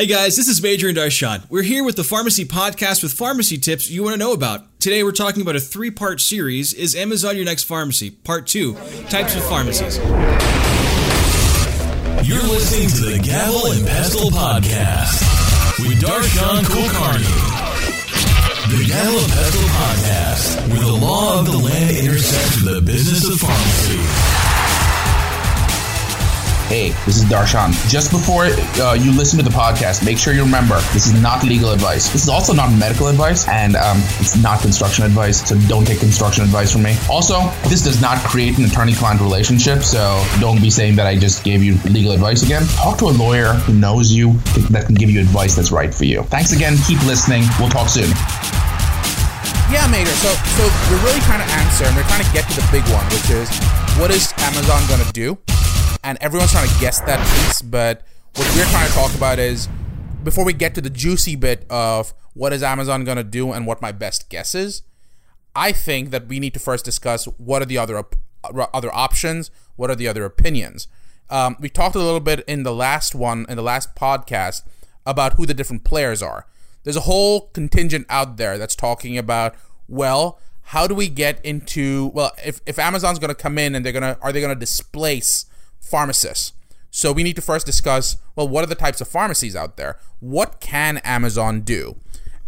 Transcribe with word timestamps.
Hey 0.00 0.06
guys, 0.06 0.34
this 0.34 0.48
is 0.48 0.62
Major 0.62 0.88
and 0.88 0.96
Darshan. 0.96 1.44
We're 1.50 1.60
here 1.60 1.84
with 1.84 1.96
the 1.96 2.04
Pharmacy 2.04 2.46
Podcast 2.46 3.02
with 3.02 3.12
pharmacy 3.12 3.58
tips 3.58 3.90
you 3.90 4.02
want 4.02 4.14
to 4.14 4.18
know 4.18 4.32
about. 4.32 4.80
Today 4.80 5.04
we're 5.04 5.12
talking 5.12 5.42
about 5.42 5.56
a 5.56 5.60
three 5.60 5.90
part 5.90 6.22
series 6.22 6.72
Is 6.72 6.96
Amazon 6.96 7.36
Your 7.36 7.44
Next 7.44 7.64
Pharmacy? 7.64 8.10
Part 8.10 8.46
2 8.46 8.72
Types 9.10 9.36
of 9.36 9.44
Pharmacies. 9.44 9.98
You're 12.26 12.40
listening 12.48 12.88
to 12.88 13.12
the 13.12 13.20
Gavel 13.22 13.72
and 13.72 13.86
Pestle 13.86 14.30
Podcast 14.30 15.20
with 15.80 16.00
Darshan 16.00 16.62
Kulkarni. 16.64 17.28
The 18.70 18.86
Gavel 18.88 19.18
and 19.18 19.32
Pestle 19.32 19.68
Podcast, 19.68 20.68
where 20.70 20.80
the 20.80 21.04
law 21.04 21.40
of 21.40 21.44
the 21.44 21.58
land 21.58 21.98
intersects 21.98 22.62
with 22.64 22.74
the 22.74 22.80
business 22.80 23.28
of 23.28 23.38
pharmacy. 23.38 24.29
Hey, 26.70 26.90
this 27.04 27.16
is 27.16 27.24
Darshan. 27.24 27.72
Just 27.90 28.12
before 28.12 28.44
uh, 28.44 28.94
you 28.94 29.10
listen 29.10 29.36
to 29.40 29.44
the 29.44 29.50
podcast, 29.50 30.04
make 30.04 30.16
sure 30.16 30.32
you 30.32 30.44
remember 30.44 30.76
this 30.94 31.04
is 31.08 31.20
not 31.20 31.42
legal 31.42 31.72
advice. 31.72 32.08
This 32.10 32.22
is 32.22 32.28
also 32.28 32.52
not 32.52 32.70
medical 32.78 33.08
advice, 33.08 33.48
and 33.48 33.74
um, 33.74 33.98
it's 34.20 34.40
not 34.40 34.60
construction 34.60 35.04
advice, 35.04 35.42
so 35.48 35.58
don't 35.66 35.84
take 35.84 35.98
construction 35.98 36.44
advice 36.44 36.72
from 36.72 36.84
me. 36.84 36.94
Also, 37.10 37.50
this 37.68 37.82
does 37.82 38.00
not 38.00 38.18
create 38.18 38.56
an 38.56 38.66
attorney 38.66 38.94
client 38.94 39.20
relationship, 39.20 39.82
so 39.82 40.24
don't 40.38 40.62
be 40.62 40.70
saying 40.70 40.94
that 40.94 41.08
I 41.08 41.18
just 41.18 41.42
gave 41.42 41.60
you 41.60 41.74
legal 41.90 42.12
advice 42.12 42.44
again. 42.44 42.62
Talk 42.78 42.98
to 42.98 43.06
a 43.06 43.14
lawyer 43.18 43.54
who 43.66 43.74
knows 43.74 44.12
you 44.12 44.34
that 44.70 44.84
can 44.86 44.94
give 44.94 45.10
you 45.10 45.18
advice 45.18 45.56
that's 45.56 45.72
right 45.72 45.92
for 45.92 46.04
you. 46.04 46.22
Thanks 46.30 46.52
again. 46.52 46.76
Keep 46.86 47.02
listening. 47.02 47.42
We'll 47.58 47.70
talk 47.70 47.88
soon. 47.88 48.10
Yeah, 49.74 49.90
Major. 49.90 50.14
So, 50.22 50.30
so 50.54 50.62
we're 50.86 51.02
really 51.02 51.20
trying 51.26 51.42
to 51.44 51.52
answer, 51.52 51.82
and 51.86 51.96
we're 51.96 52.06
trying 52.06 52.24
to 52.24 52.32
get 52.32 52.48
to 52.48 52.54
the 52.54 52.68
big 52.70 52.84
one, 52.94 53.04
which 53.06 53.28
is 53.28 53.50
what 53.98 54.12
is 54.12 54.32
Amazon 54.38 54.86
going 54.86 55.02
to 55.04 55.12
do? 55.12 55.36
And 56.02 56.18
everyone's 56.20 56.52
trying 56.52 56.68
to 56.68 56.80
guess 56.80 57.00
that 57.00 57.18
piece. 57.18 57.62
But 57.62 58.02
what 58.34 58.48
we're 58.54 58.64
trying 58.66 58.88
to 58.88 58.94
talk 58.94 59.14
about 59.14 59.38
is 59.38 59.68
before 60.22 60.44
we 60.44 60.52
get 60.52 60.74
to 60.74 60.80
the 60.80 60.90
juicy 60.90 61.36
bit 61.36 61.66
of 61.70 62.14
what 62.34 62.52
is 62.52 62.62
Amazon 62.62 63.04
going 63.04 63.16
to 63.16 63.24
do 63.24 63.52
and 63.52 63.66
what 63.66 63.82
my 63.82 63.92
best 63.92 64.28
guess 64.28 64.54
is. 64.54 64.82
I 65.54 65.72
think 65.72 66.10
that 66.10 66.28
we 66.28 66.38
need 66.38 66.54
to 66.54 66.60
first 66.60 66.84
discuss 66.84 67.24
what 67.24 67.60
are 67.60 67.66
the 67.66 67.78
other 67.78 67.98
op- 67.98 68.16
other 68.72 68.94
options, 68.94 69.50
what 69.76 69.90
are 69.90 69.96
the 69.96 70.08
other 70.08 70.24
opinions. 70.24 70.88
Um, 71.28 71.56
we 71.60 71.68
talked 71.68 71.94
a 71.94 71.98
little 71.98 72.20
bit 72.20 72.44
in 72.46 72.62
the 72.62 72.72
last 72.72 73.14
one 73.14 73.46
in 73.48 73.56
the 73.56 73.62
last 73.62 73.94
podcast 73.94 74.62
about 75.04 75.34
who 75.34 75.46
the 75.46 75.54
different 75.54 75.84
players 75.84 76.22
are. 76.22 76.46
There's 76.82 76.96
a 76.96 77.00
whole 77.00 77.48
contingent 77.48 78.06
out 78.08 78.36
there 78.36 78.58
that's 78.58 78.74
talking 78.74 79.18
about 79.18 79.54
well, 79.88 80.38
how 80.62 80.86
do 80.86 80.94
we 80.94 81.08
get 81.08 81.44
into 81.44 82.10
well 82.14 82.32
if, 82.44 82.60
if 82.64 82.78
Amazon's 82.78 83.18
going 83.18 83.28
to 83.28 83.34
come 83.34 83.58
in 83.58 83.74
and 83.74 83.84
they're 83.84 83.92
going 83.92 84.14
to 84.14 84.18
are 84.22 84.32
they 84.32 84.40
going 84.40 84.54
to 84.54 84.58
displace 84.58 85.46
pharmacists. 85.80 86.52
So 86.90 87.12
we 87.12 87.22
need 87.22 87.36
to 87.36 87.42
first 87.42 87.66
discuss 87.66 88.16
well, 88.36 88.48
what 88.48 88.64
are 88.64 88.68
the 88.68 88.74
types 88.74 89.00
of 89.00 89.08
pharmacies 89.08 89.54
out 89.54 89.76
there? 89.76 89.98
What 90.20 90.60
can 90.60 90.98
Amazon 90.98 91.60
do? 91.60 91.96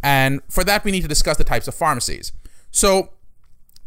And 0.02 0.40
for 0.48 0.64
that, 0.64 0.84
we 0.84 0.90
need 0.90 1.02
to 1.02 1.08
discuss 1.08 1.36
the 1.36 1.44
types 1.44 1.68
of 1.68 1.74
pharmacies. 1.74 2.32
So 2.70 3.10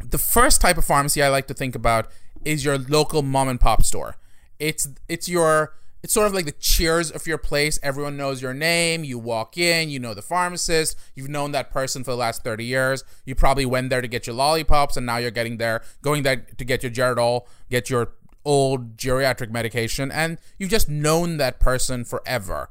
the 0.03 0.17
first 0.17 0.61
type 0.61 0.77
of 0.77 0.85
pharmacy 0.85 1.21
I 1.21 1.29
like 1.29 1.47
to 1.47 1.53
think 1.53 1.75
about 1.75 2.09
is 2.43 2.63
your 2.63 2.77
local 2.77 3.21
mom 3.21 3.49
and 3.49 3.59
pop 3.59 3.83
store. 3.83 4.17
It's 4.59 4.87
it's 5.09 5.27
your 5.27 5.73
it's 6.03 6.13
sort 6.13 6.27
of 6.27 6.33
like 6.33 6.45
the 6.45 6.51
cheers 6.51 7.09
of 7.09 7.25
your 7.25 7.39
place. 7.39 7.79
Everyone 7.81 8.15
knows 8.15 8.39
your 8.39 8.53
name. 8.53 9.03
You 9.03 9.17
walk 9.17 9.57
in, 9.57 9.89
you 9.89 9.99
know 9.99 10.13
the 10.13 10.21
pharmacist. 10.21 10.95
You've 11.15 11.29
known 11.29 11.51
that 11.53 11.71
person 11.71 12.03
for 12.03 12.11
the 12.11 12.17
last 12.17 12.43
30 12.43 12.63
years. 12.63 13.03
You 13.25 13.33
probably 13.33 13.65
went 13.65 13.89
there 13.89 14.01
to 14.01 14.07
get 14.07 14.27
your 14.27 14.35
lollipops, 14.35 14.97
and 14.97 15.05
now 15.05 15.17
you're 15.17 15.31
getting 15.31 15.57
there, 15.57 15.81
going 16.03 16.21
there 16.21 16.45
to 16.57 16.63
get 16.63 16.83
your 16.83 16.91
Geritol, 16.91 17.47
get 17.71 17.89
your 17.89 18.13
old 18.45 18.97
geriatric 18.97 19.51
medication, 19.51 20.11
and 20.11 20.37
you've 20.57 20.69
just 20.69 20.87
known 20.89 21.37
that 21.37 21.59
person 21.59 22.05
forever, 22.05 22.69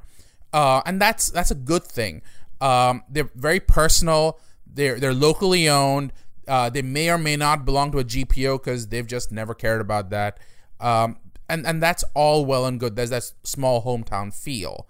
uh, 0.53 0.81
and 0.85 1.01
that's 1.01 1.29
that's 1.29 1.51
a 1.51 1.55
good 1.55 1.83
thing. 1.83 2.21
Um, 2.61 3.03
they're 3.09 3.29
very 3.35 3.59
personal. 3.59 4.39
They're 4.65 4.99
they're 4.99 5.13
locally 5.13 5.69
owned. 5.69 6.13
Uh, 6.47 6.69
they 6.69 6.81
may 6.81 7.09
or 7.09 7.17
may 7.17 7.35
not 7.35 7.65
belong 7.65 7.91
to 7.91 7.99
a 7.99 8.03
GPO 8.03 8.63
because 8.63 8.87
they've 8.87 9.07
just 9.07 9.31
never 9.31 9.53
cared 9.53 9.81
about 9.81 10.09
that. 10.11 10.39
Um, 10.79 11.17
and 11.49 11.65
and 11.65 11.81
that's 11.81 12.03
all 12.13 12.45
well 12.45 12.65
and 12.65 12.79
good. 12.79 12.95
There's 12.95 13.09
that 13.09 13.31
small 13.43 13.83
hometown 13.83 14.33
feel. 14.33 14.87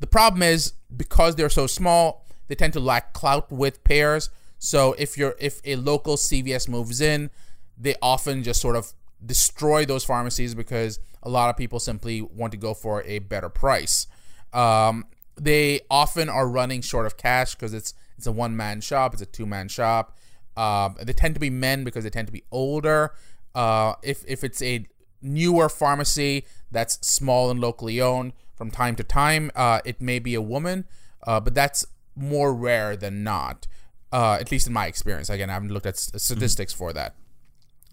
The 0.00 0.06
problem 0.06 0.42
is 0.42 0.74
because 0.94 1.36
they're 1.36 1.50
so 1.50 1.66
small, 1.66 2.24
they 2.46 2.54
tend 2.54 2.72
to 2.74 2.80
lack 2.80 3.12
clout 3.12 3.50
with 3.50 3.82
payers. 3.84 4.30
So 4.58 4.94
if 4.98 5.16
you're 5.16 5.34
if 5.38 5.60
a 5.64 5.76
local 5.76 6.16
CVS 6.16 6.68
moves 6.68 7.00
in, 7.00 7.30
they 7.76 7.94
often 8.02 8.42
just 8.42 8.60
sort 8.60 8.76
of 8.76 8.92
destroy 9.24 9.84
those 9.84 10.04
pharmacies 10.04 10.54
because 10.54 11.00
a 11.22 11.28
lot 11.28 11.50
of 11.50 11.56
people 11.56 11.80
simply 11.80 12.22
want 12.22 12.52
to 12.52 12.58
go 12.58 12.74
for 12.74 13.02
a 13.02 13.18
better 13.18 13.48
price. 13.48 14.06
Um, 14.52 15.06
they 15.36 15.80
often 15.90 16.28
are 16.28 16.48
running 16.48 16.80
short 16.80 17.06
of 17.06 17.16
cash 17.16 17.54
because 17.54 17.74
it's 17.74 17.94
it's 18.16 18.26
a 18.26 18.32
one 18.32 18.56
man 18.56 18.80
shop, 18.80 19.12
it's 19.12 19.22
a 19.22 19.26
two 19.26 19.46
man 19.46 19.68
shop. 19.68 20.16
Um, 20.56 20.96
they 21.00 21.12
tend 21.12 21.34
to 21.34 21.40
be 21.40 21.50
men 21.50 21.84
because 21.84 22.04
they 22.04 22.10
tend 22.10 22.26
to 22.26 22.32
be 22.32 22.42
older. 22.50 23.12
Uh, 23.54 23.94
if 24.02 24.24
if 24.26 24.42
it's 24.42 24.60
a 24.62 24.86
newer 25.22 25.68
pharmacy 25.68 26.44
that's 26.70 26.94
small 27.06 27.50
and 27.50 27.60
locally 27.60 28.00
owned, 28.00 28.32
from 28.58 28.72
time 28.72 28.96
to 28.96 29.04
time, 29.04 29.52
uh, 29.54 29.80
it 29.84 30.00
may 30.00 30.18
be 30.18 30.34
a 30.34 30.42
woman, 30.42 30.84
uh, 31.26 31.38
but 31.38 31.54
that's 31.54 31.86
more 32.16 32.52
rare 32.52 32.96
than 32.96 33.22
not. 33.22 33.68
Uh, 34.10 34.38
at 34.40 34.50
least 34.50 34.66
in 34.66 34.72
my 34.72 34.86
experience. 34.86 35.28
Again, 35.28 35.50
I 35.50 35.52
haven't 35.52 35.70
looked 35.70 35.86
at 35.86 35.98
statistics 35.98 36.72
mm-hmm. 36.72 36.78
for 36.78 36.92
that. 36.94 37.14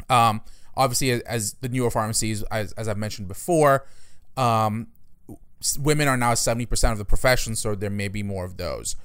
Um, 0.09 0.41
obviously 0.77 1.11
as, 1.11 1.21
as 1.21 1.53
the 1.61 1.69
newer 1.69 1.91
pharmacies, 1.91 2.43
as, 2.43 2.71
as 2.73 2.87
I've 2.87 2.97
mentioned 2.97 3.27
before, 3.27 3.85
um, 4.37 4.87
women 5.79 6.07
are 6.07 6.17
now 6.17 6.33
70% 6.33 6.91
of 6.91 6.97
the 6.97 7.05
profession, 7.05 7.55
so 7.55 7.75
there 7.75 7.89
may 7.89 8.07
be 8.07 8.23
more 8.23 8.45
of 8.45 8.57
those. 8.57 8.95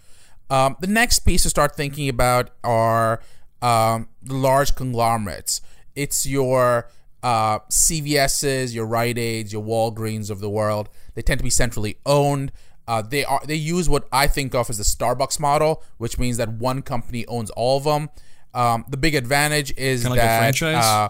Um, 0.50 0.76
the 0.80 0.86
next 0.86 1.20
piece 1.20 1.44
to 1.44 1.50
start 1.50 1.76
thinking 1.76 2.08
about 2.08 2.50
are 2.64 3.20
um, 3.62 4.08
the 4.22 4.34
large 4.34 4.74
conglomerates. 4.74 5.60
It's 5.94 6.26
your 6.26 6.88
uh, 7.22 7.60
CVS's, 7.70 8.74
your 8.74 8.86
Rite 8.86 9.18
Aids, 9.18 9.52
your 9.52 9.62
Walgreens 9.62 10.30
of 10.30 10.40
the 10.40 10.50
world. 10.50 10.88
They 11.14 11.22
tend 11.22 11.38
to 11.38 11.44
be 11.44 11.50
centrally 11.50 11.98
owned. 12.04 12.52
Uh, 12.88 13.02
they 13.02 13.24
are 13.24 13.40
they 13.46 13.54
use 13.54 13.88
what 13.88 14.08
I 14.10 14.26
think 14.26 14.54
of 14.54 14.68
as 14.68 14.78
the 14.78 14.84
Starbucks 14.84 15.38
model, 15.38 15.84
which 15.98 16.18
means 16.18 16.38
that 16.38 16.48
one 16.48 16.82
company 16.82 17.24
owns 17.26 17.50
all 17.50 17.76
of 17.76 17.84
them. 17.84 18.10
Um, 18.52 18.84
the 18.88 18.96
big 18.96 19.14
advantage 19.14 19.72
is 19.76 20.02
kind 20.02 20.14
of 20.14 20.16
that 20.16 20.40
like 20.40 20.54
a 20.54 20.58
franchise. 20.58 20.84
Uh, 20.84 21.08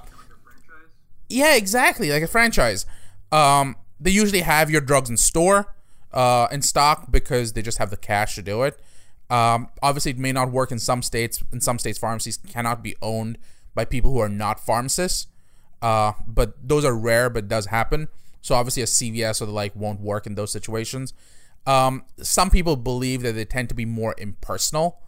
yeah, 1.30 1.56
exactly, 1.56 2.10
like 2.10 2.22
a 2.22 2.26
franchise. 2.26 2.84
Um, 3.32 3.76
they 3.98 4.10
usually 4.10 4.40
have 4.40 4.70
your 4.70 4.80
drugs 4.80 5.08
in 5.08 5.16
store, 5.16 5.74
uh, 6.12 6.48
in 6.50 6.62
stock 6.62 7.10
because 7.10 7.52
they 7.52 7.62
just 7.62 7.78
have 7.78 7.90
the 7.90 7.96
cash 7.96 8.34
to 8.34 8.42
do 8.42 8.62
it. 8.64 8.80
Um, 9.30 9.68
obviously, 9.82 10.10
it 10.10 10.18
may 10.18 10.32
not 10.32 10.50
work 10.50 10.72
in 10.72 10.78
some 10.78 11.02
states. 11.02 11.42
In 11.52 11.60
some 11.60 11.78
states, 11.78 11.98
pharmacies 11.98 12.36
cannot 12.36 12.82
be 12.82 12.96
owned 13.00 13.38
by 13.74 13.84
people 13.84 14.12
who 14.12 14.18
are 14.18 14.28
not 14.28 14.58
pharmacists. 14.58 15.28
Uh, 15.80 16.12
but 16.26 16.54
those 16.66 16.84
are 16.84 16.94
rare, 16.94 17.30
but 17.30 17.48
does 17.48 17.66
happen. 17.66 18.08
So 18.42 18.54
obviously, 18.54 18.82
a 18.82 18.86
CVS 18.86 19.40
or 19.40 19.46
the 19.46 19.52
like 19.52 19.74
won't 19.76 20.00
work 20.00 20.26
in 20.26 20.34
those 20.34 20.50
situations. 20.50 21.14
Um, 21.66 22.04
some 22.20 22.50
people 22.50 22.74
believe 22.76 23.22
that 23.22 23.32
they 23.32 23.44
tend 23.44 23.68
to 23.68 23.74
be 23.74 23.84
more 23.84 24.14
impersonal, 24.18 25.00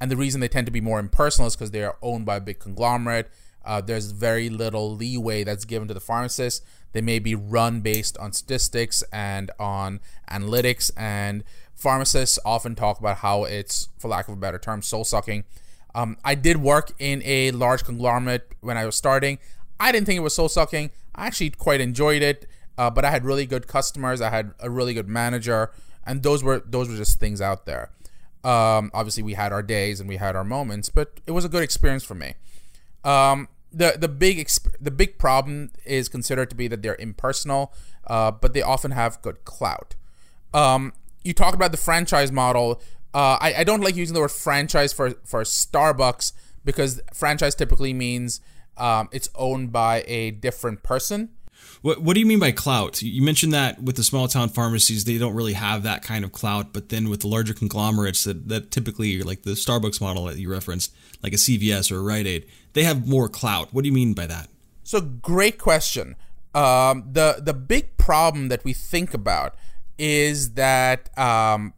and 0.00 0.10
the 0.10 0.16
reason 0.16 0.40
they 0.40 0.48
tend 0.48 0.66
to 0.66 0.72
be 0.72 0.80
more 0.80 0.98
impersonal 0.98 1.46
is 1.46 1.54
because 1.54 1.70
they 1.70 1.84
are 1.84 1.96
owned 2.02 2.26
by 2.26 2.36
a 2.36 2.40
big 2.40 2.58
conglomerate 2.58 3.30
uh, 3.64 3.80
there's 3.80 4.10
very 4.12 4.48
little 4.48 4.94
leeway 4.94 5.44
that's 5.44 5.64
given 5.64 5.88
to 5.88 5.94
the 5.94 6.00
pharmacist. 6.00 6.64
They 6.92 7.00
may 7.00 7.18
be 7.18 7.34
run 7.34 7.80
based 7.80 8.18
on 8.18 8.32
statistics 8.32 9.02
and 9.12 9.50
on 9.58 10.00
analytics, 10.30 10.90
and 10.96 11.44
pharmacists 11.74 12.38
often 12.44 12.74
talk 12.74 13.00
about 13.00 13.18
how 13.18 13.44
it's, 13.44 13.88
for 13.98 14.08
lack 14.08 14.28
of 14.28 14.34
a 14.34 14.36
better 14.36 14.58
term, 14.58 14.82
soul 14.82 15.04
sucking. 15.04 15.44
Um, 15.94 16.16
I 16.24 16.34
did 16.34 16.58
work 16.58 16.92
in 16.98 17.22
a 17.24 17.50
large 17.50 17.84
conglomerate 17.84 18.48
when 18.60 18.76
I 18.76 18.86
was 18.86 18.96
starting. 18.96 19.38
I 19.78 19.92
didn't 19.92 20.06
think 20.06 20.16
it 20.16 20.20
was 20.20 20.34
soul 20.34 20.48
sucking. 20.48 20.90
I 21.14 21.26
actually 21.26 21.50
quite 21.50 21.80
enjoyed 21.80 22.22
it, 22.22 22.46
uh, 22.78 22.90
but 22.90 23.04
I 23.04 23.10
had 23.10 23.24
really 23.24 23.46
good 23.46 23.66
customers. 23.66 24.20
I 24.20 24.30
had 24.30 24.52
a 24.60 24.70
really 24.70 24.94
good 24.94 25.08
manager, 25.08 25.70
and 26.06 26.22
those 26.22 26.42
were 26.42 26.62
those 26.64 26.88
were 26.88 26.96
just 26.96 27.20
things 27.20 27.40
out 27.40 27.66
there. 27.66 27.90
Um, 28.44 28.90
obviously, 28.94 29.22
we 29.22 29.34
had 29.34 29.52
our 29.52 29.62
days 29.62 30.00
and 30.00 30.08
we 30.08 30.16
had 30.16 30.34
our 30.34 30.44
moments, 30.44 30.88
but 30.88 31.20
it 31.26 31.32
was 31.32 31.44
a 31.44 31.48
good 31.48 31.62
experience 31.62 32.04
for 32.04 32.14
me. 32.14 32.34
Um, 33.04 33.48
the 33.72 33.96
the 33.98 34.08
big 34.08 34.38
exp- 34.38 34.74
the 34.80 34.90
big 34.90 35.18
problem 35.18 35.70
is 35.84 36.08
considered 36.08 36.50
to 36.50 36.56
be 36.56 36.68
that 36.68 36.82
they're 36.82 36.96
impersonal, 36.96 37.72
uh, 38.06 38.30
but 38.30 38.52
they 38.52 38.62
often 38.62 38.90
have 38.90 39.20
good 39.22 39.44
clout. 39.44 39.94
Um, 40.52 40.92
you 41.24 41.32
talk 41.32 41.54
about 41.54 41.72
the 41.72 41.78
franchise 41.78 42.30
model. 42.30 42.80
Uh, 43.14 43.36
I, 43.40 43.54
I 43.58 43.64
don't 43.64 43.82
like 43.82 43.96
using 43.96 44.14
the 44.14 44.20
word 44.20 44.30
franchise 44.30 44.92
for 44.92 45.10
for 45.24 45.42
Starbucks 45.42 46.32
because 46.64 47.00
franchise 47.12 47.54
typically 47.54 47.92
means 47.92 48.40
um, 48.76 49.08
it's 49.12 49.28
owned 49.34 49.72
by 49.72 50.04
a 50.06 50.30
different 50.30 50.82
person. 50.82 51.30
What 51.82 52.00
What 52.00 52.14
do 52.14 52.20
you 52.20 52.26
mean 52.26 52.38
by 52.38 52.52
clout? 52.52 53.02
You 53.02 53.22
mentioned 53.22 53.52
that 53.52 53.82
with 53.82 53.96
the 53.96 54.04
small 54.04 54.28
town 54.28 54.48
pharmacies, 54.48 55.04
they 55.04 55.18
don't 55.18 55.34
really 55.34 55.52
have 55.52 55.82
that 55.82 56.02
kind 56.02 56.24
of 56.24 56.32
clout. 56.32 56.72
But 56.72 56.88
then 56.88 57.08
with 57.08 57.20
the 57.20 57.28
larger 57.28 57.54
conglomerates 57.54 58.24
that, 58.24 58.48
that 58.48 58.70
typically, 58.70 59.22
like 59.22 59.42
the 59.42 59.50
Starbucks 59.50 60.00
model 60.00 60.24
that 60.26 60.38
you 60.38 60.50
referenced, 60.50 60.94
like 61.22 61.32
a 61.32 61.36
CVS 61.36 61.92
or 61.92 61.98
a 61.98 62.02
Rite 62.02 62.26
Aid, 62.26 62.46
they 62.72 62.84
have 62.84 63.06
more 63.06 63.28
clout. 63.28 63.68
What 63.72 63.82
do 63.82 63.88
you 63.88 63.94
mean 63.94 64.14
by 64.14 64.26
that? 64.26 64.48
So 64.84 65.00
great 65.00 65.58
question. 65.58 66.16
Um, 66.54 67.04
the 67.10 67.40
the 67.42 67.54
big 67.54 67.96
problem 67.96 68.48
that 68.48 68.64
we 68.64 68.72
think 68.72 69.14
about 69.14 69.54
is 69.98 70.54
that 70.54 71.16
um, 71.18 71.74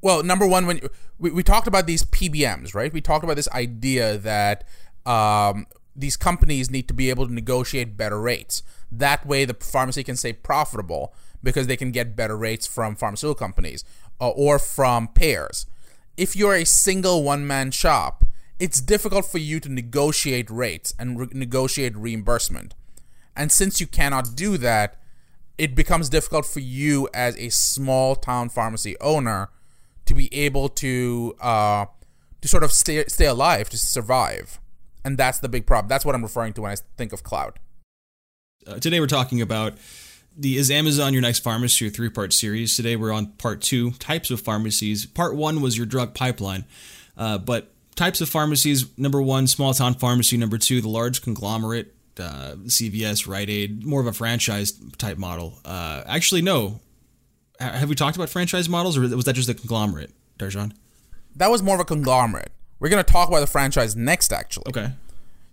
Well, 0.00 0.22
number 0.22 0.46
one, 0.46 0.66
when 0.66 0.80
we, 1.18 1.30
we 1.30 1.42
talked 1.42 1.66
about 1.66 1.86
these 1.86 2.04
PBMs, 2.04 2.74
right? 2.74 2.92
We 2.92 3.00
talked 3.00 3.24
about 3.24 3.36
this 3.36 3.48
idea 3.50 4.18
that 4.18 4.64
um, 5.06 5.66
these 5.96 6.16
companies 6.16 6.70
need 6.70 6.88
to 6.88 6.94
be 6.94 7.10
able 7.10 7.26
to 7.26 7.32
negotiate 7.32 7.96
better 7.96 8.20
rates. 8.20 8.62
That 8.90 9.26
way, 9.26 9.44
the 9.44 9.54
pharmacy 9.54 10.04
can 10.04 10.16
stay 10.16 10.32
profitable 10.32 11.14
because 11.42 11.66
they 11.66 11.76
can 11.76 11.92
get 11.92 12.16
better 12.16 12.36
rates 12.36 12.66
from 12.66 12.96
pharmaceutical 12.96 13.34
companies 13.34 13.84
uh, 14.20 14.30
or 14.30 14.58
from 14.58 15.08
payers. 15.08 15.66
If 16.16 16.34
you're 16.36 16.54
a 16.54 16.64
single 16.64 17.22
one 17.22 17.46
man 17.46 17.70
shop, 17.70 18.24
it's 18.58 18.80
difficult 18.80 19.26
for 19.26 19.38
you 19.38 19.60
to 19.60 19.68
negotiate 19.68 20.50
rates 20.50 20.94
and 20.98 21.18
re- 21.18 21.28
negotiate 21.32 21.96
reimbursement. 21.96 22.74
And 23.36 23.50
since 23.50 23.80
you 23.80 23.86
cannot 23.86 24.36
do 24.36 24.56
that, 24.58 24.96
it 25.58 25.74
becomes 25.74 26.08
difficult 26.08 26.46
for 26.46 26.60
you 26.60 27.08
as 27.12 27.36
a 27.36 27.48
small 27.48 28.16
town 28.16 28.48
pharmacy 28.48 28.96
owner 29.00 29.50
to 30.06 30.14
be 30.14 30.32
able 30.34 30.68
to 30.68 31.34
uh, 31.40 31.86
to 32.40 32.48
sort 32.48 32.62
of 32.62 32.72
stay 32.72 33.04
stay 33.06 33.26
alive, 33.26 33.68
to 33.70 33.78
survive. 33.78 34.60
And 35.04 35.18
that's 35.18 35.38
the 35.38 35.48
big 35.48 35.66
problem. 35.66 35.88
That's 35.88 36.04
what 36.04 36.14
I'm 36.14 36.22
referring 36.22 36.54
to 36.54 36.62
when 36.62 36.72
I 36.72 36.76
think 36.96 37.12
of 37.12 37.22
cloud. 37.22 37.58
Uh, 38.66 38.78
today 38.78 39.00
we're 39.00 39.06
talking 39.06 39.42
about 39.42 39.74
the 40.36 40.56
Is 40.56 40.70
Amazon 40.70 41.12
Your 41.12 41.22
Next 41.22 41.40
Pharmacy, 41.40 41.86
a 41.86 41.90
three 41.90 42.08
part 42.08 42.32
series. 42.32 42.76
Today 42.76 42.96
we're 42.96 43.12
on 43.12 43.26
part 43.32 43.60
two, 43.60 43.92
types 43.92 44.30
of 44.30 44.40
pharmacies. 44.40 45.06
Part 45.06 45.36
one 45.36 45.60
was 45.60 45.76
your 45.76 45.86
drug 45.86 46.14
pipeline. 46.14 46.64
Uh, 47.16 47.38
but 47.38 47.70
types 47.94 48.20
of 48.20 48.28
pharmacies 48.28 48.86
number 48.98 49.20
one, 49.20 49.46
small 49.46 49.74
town 49.74 49.94
pharmacy. 49.94 50.36
Number 50.36 50.58
two, 50.58 50.80
the 50.80 50.88
large 50.88 51.22
conglomerate, 51.22 51.94
uh, 52.18 52.54
CVS, 52.64 53.28
Rite 53.28 53.50
Aid, 53.50 53.84
more 53.84 54.00
of 54.00 54.06
a 54.06 54.12
franchise 54.12 54.72
type 54.98 55.18
model. 55.18 55.58
Uh, 55.64 56.02
actually, 56.06 56.42
no. 56.42 56.80
Have 57.60 57.88
we 57.88 57.94
talked 57.94 58.16
about 58.16 58.30
franchise 58.30 58.68
models 58.68 58.96
or 58.96 59.02
was 59.02 59.24
that 59.26 59.34
just 59.34 59.48
a 59.48 59.54
conglomerate, 59.54 60.10
Darshan? 60.38 60.72
That 61.36 61.50
was 61.50 61.62
more 61.62 61.76
of 61.76 61.80
a 61.80 61.84
conglomerate. 61.84 62.50
We're 62.78 62.88
going 62.88 63.04
to 63.04 63.12
talk 63.12 63.28
about 63.28 63.40
the 63.40 63.46
franchise 63.46 63.96
next, 63.96 64.32
actually. 64.32 64.66
Okay. 64.68 64.92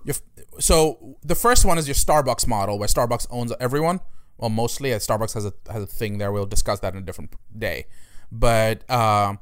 Your, 0.04 0.16
so 0.60 1.16
the 1.24 1.36
first 1.36 1.66
one 1.66 1.78
is 1.78 1.88
your 1.88 1.96
Starbucks 1.96 2.48
model, 2.48 2.80
where 2.80 2.88
Starbucks 2.88 3.28
owns 3.30 3.54
everyone. 3.60 4.02
Well, 4.38 4.50
mostly, 4.50 4.90
Starbucks 4.90 5.36
has 5.36 5.46
a 5.46 5.54
has 5.72 5.84
a 5.84 5.88
thing 5.88 6.18
there. 6.18 6.32
We'll 6.32 6.48
discuss 6.48 6.80
that 6.80 6.94
in 6.94 7.00
a 7.00 7.06
different 7.06 7.34
day. 7.56 7.86
But 8.32 8.90
uh, 8.90 9.36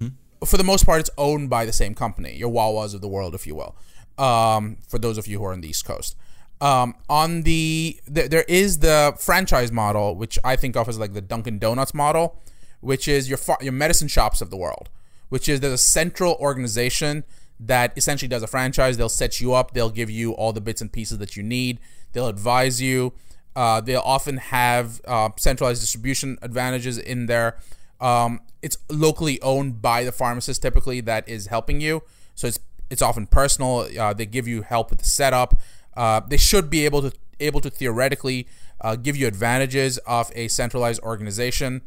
hmm? 0.00 0.08
for 0.44 0.56
the 0.56 0.64
most 0.64 0.84
part, 0.84 1.00
it's 1.00 1.10
owned 1.16 1.50
by 1.50 1.64
the 1.64 1.72
same 1.72 1.94
company, 1.94 2.36
your 2.36 2.50
Wawas 2.50 2.94
of 2.94 3.00
the 3.00 3.08
world, 3.08 3.34
if 3.34 3.46
you 3.46 3.54
will. 3.54 3.76
Um, 4.18 4.78
for 4.88 4.98
those 4.98 5.18
of 5.18 5.26
you 5.26 5.38
who 5.38 5.44
are 5.44 5.52
on 5.52 5.60
the 5.60 5.68
East 5.68 5.84
Coast, 5.84 6.16
um, 6.60 6.94
on 7.08 7.42
the, 7.42 8.00
the 8.06 8.28
there 8.28 8.44
is 8.48 8.80
the 8.80 9.14
franchise 9.18 9.72
model, 9.72 10.14
which 10.14 10.38
I 10.44 10.56
think 10.56 10.76
of 10.76 10.88
as 10.88 10.98
like 10.98 11.14
the 11.14 11.22
Dunkin' 11.22 11.58
Donuts 11.58 11.94
model, 11.94 12.36
which 12.80 13.08
is 13.08 13.30
your 13.30 13.38
your 13.60 13.72
medicine 13.72 14.08
shops 14.08 14.40
of 14.40 14.50
the 14.50 14.56
world, 14.56 14.90
which 15.30 15.48
is 15.48 15.60
there's 15.60 15.72
a 15.72 15.78
central 15.78 16.34
organization 16.34 17.24
that 17.58 17.92
essentially 17.96 18.28
does 18.28 18.42
a 18.42 18.46
franchise. 18.46 18.96
They'll 18.96 19.08
set 19.08 19.40
you 19.40 19.54
up. 19.54 19.72
They'll 19.72 19.90
give 19.90 20.10
you 20.10 20.32
all 20.32 20.52
the 20.52 20.60
bits 20.60 20.80
and 20.80 20.92
pieces 20.92 21.18
that 21.18 21.36
you 21.36 21.42
need. 21.42 21.78
They'll 22.12 22.28
advise 22.28 22.80
you. 22.80 23.12
Uh, 23.56 23.80
they'll 23.80 24.00
often 24.00 24.36
have 24.36 25.00
uh, 25.06 25.30
centralized 25.36 25.80
distribution 25.80 26.38
advantages 26.42 26.98
in 26.98 27.26
there. 27.26 27.58
Um, 28.00 28.40
it's 28.62 28.78
locally 28.88 29.40
owned 29.42 29.82
by 29.82 30.04
the 30.04 30.12
pharmacist 30.12 30.62
typically 30.62 31.00
that 31.02 31.28
is 31.28 31.46
helping 31.48 31.80
you, 31.80 32.02
so 32.34 32.46
it's 32.46 32.58
it's 32.90 33.02
often 33.02 33.26
personal. 33.26 33.88
Uh, 33.98 34.12
they 34.12 34.26
give 34.26 34.48
you 34.48 34.62
help 34.62 34.90
with 34.90 35.00
the 35.00 35.04
setup. 35.04 35.60
Uh, 35.96 36.20
they 36.20 36.36
should 36.36 36.70
be 36.70 36.84
able 36.84 37.02
to 37.02 37.12
able 37.40 37.60
to 37.60 37.70
theoretically 37.70 38.46
uh, 38.80 38.96
give 38.96 39.16
you 39.16 39.26
advantages 39.26 39.98
of 39.98 40.30
a 40.34 40.48
centralized 40.48 41.00
organization. 41.02 41.82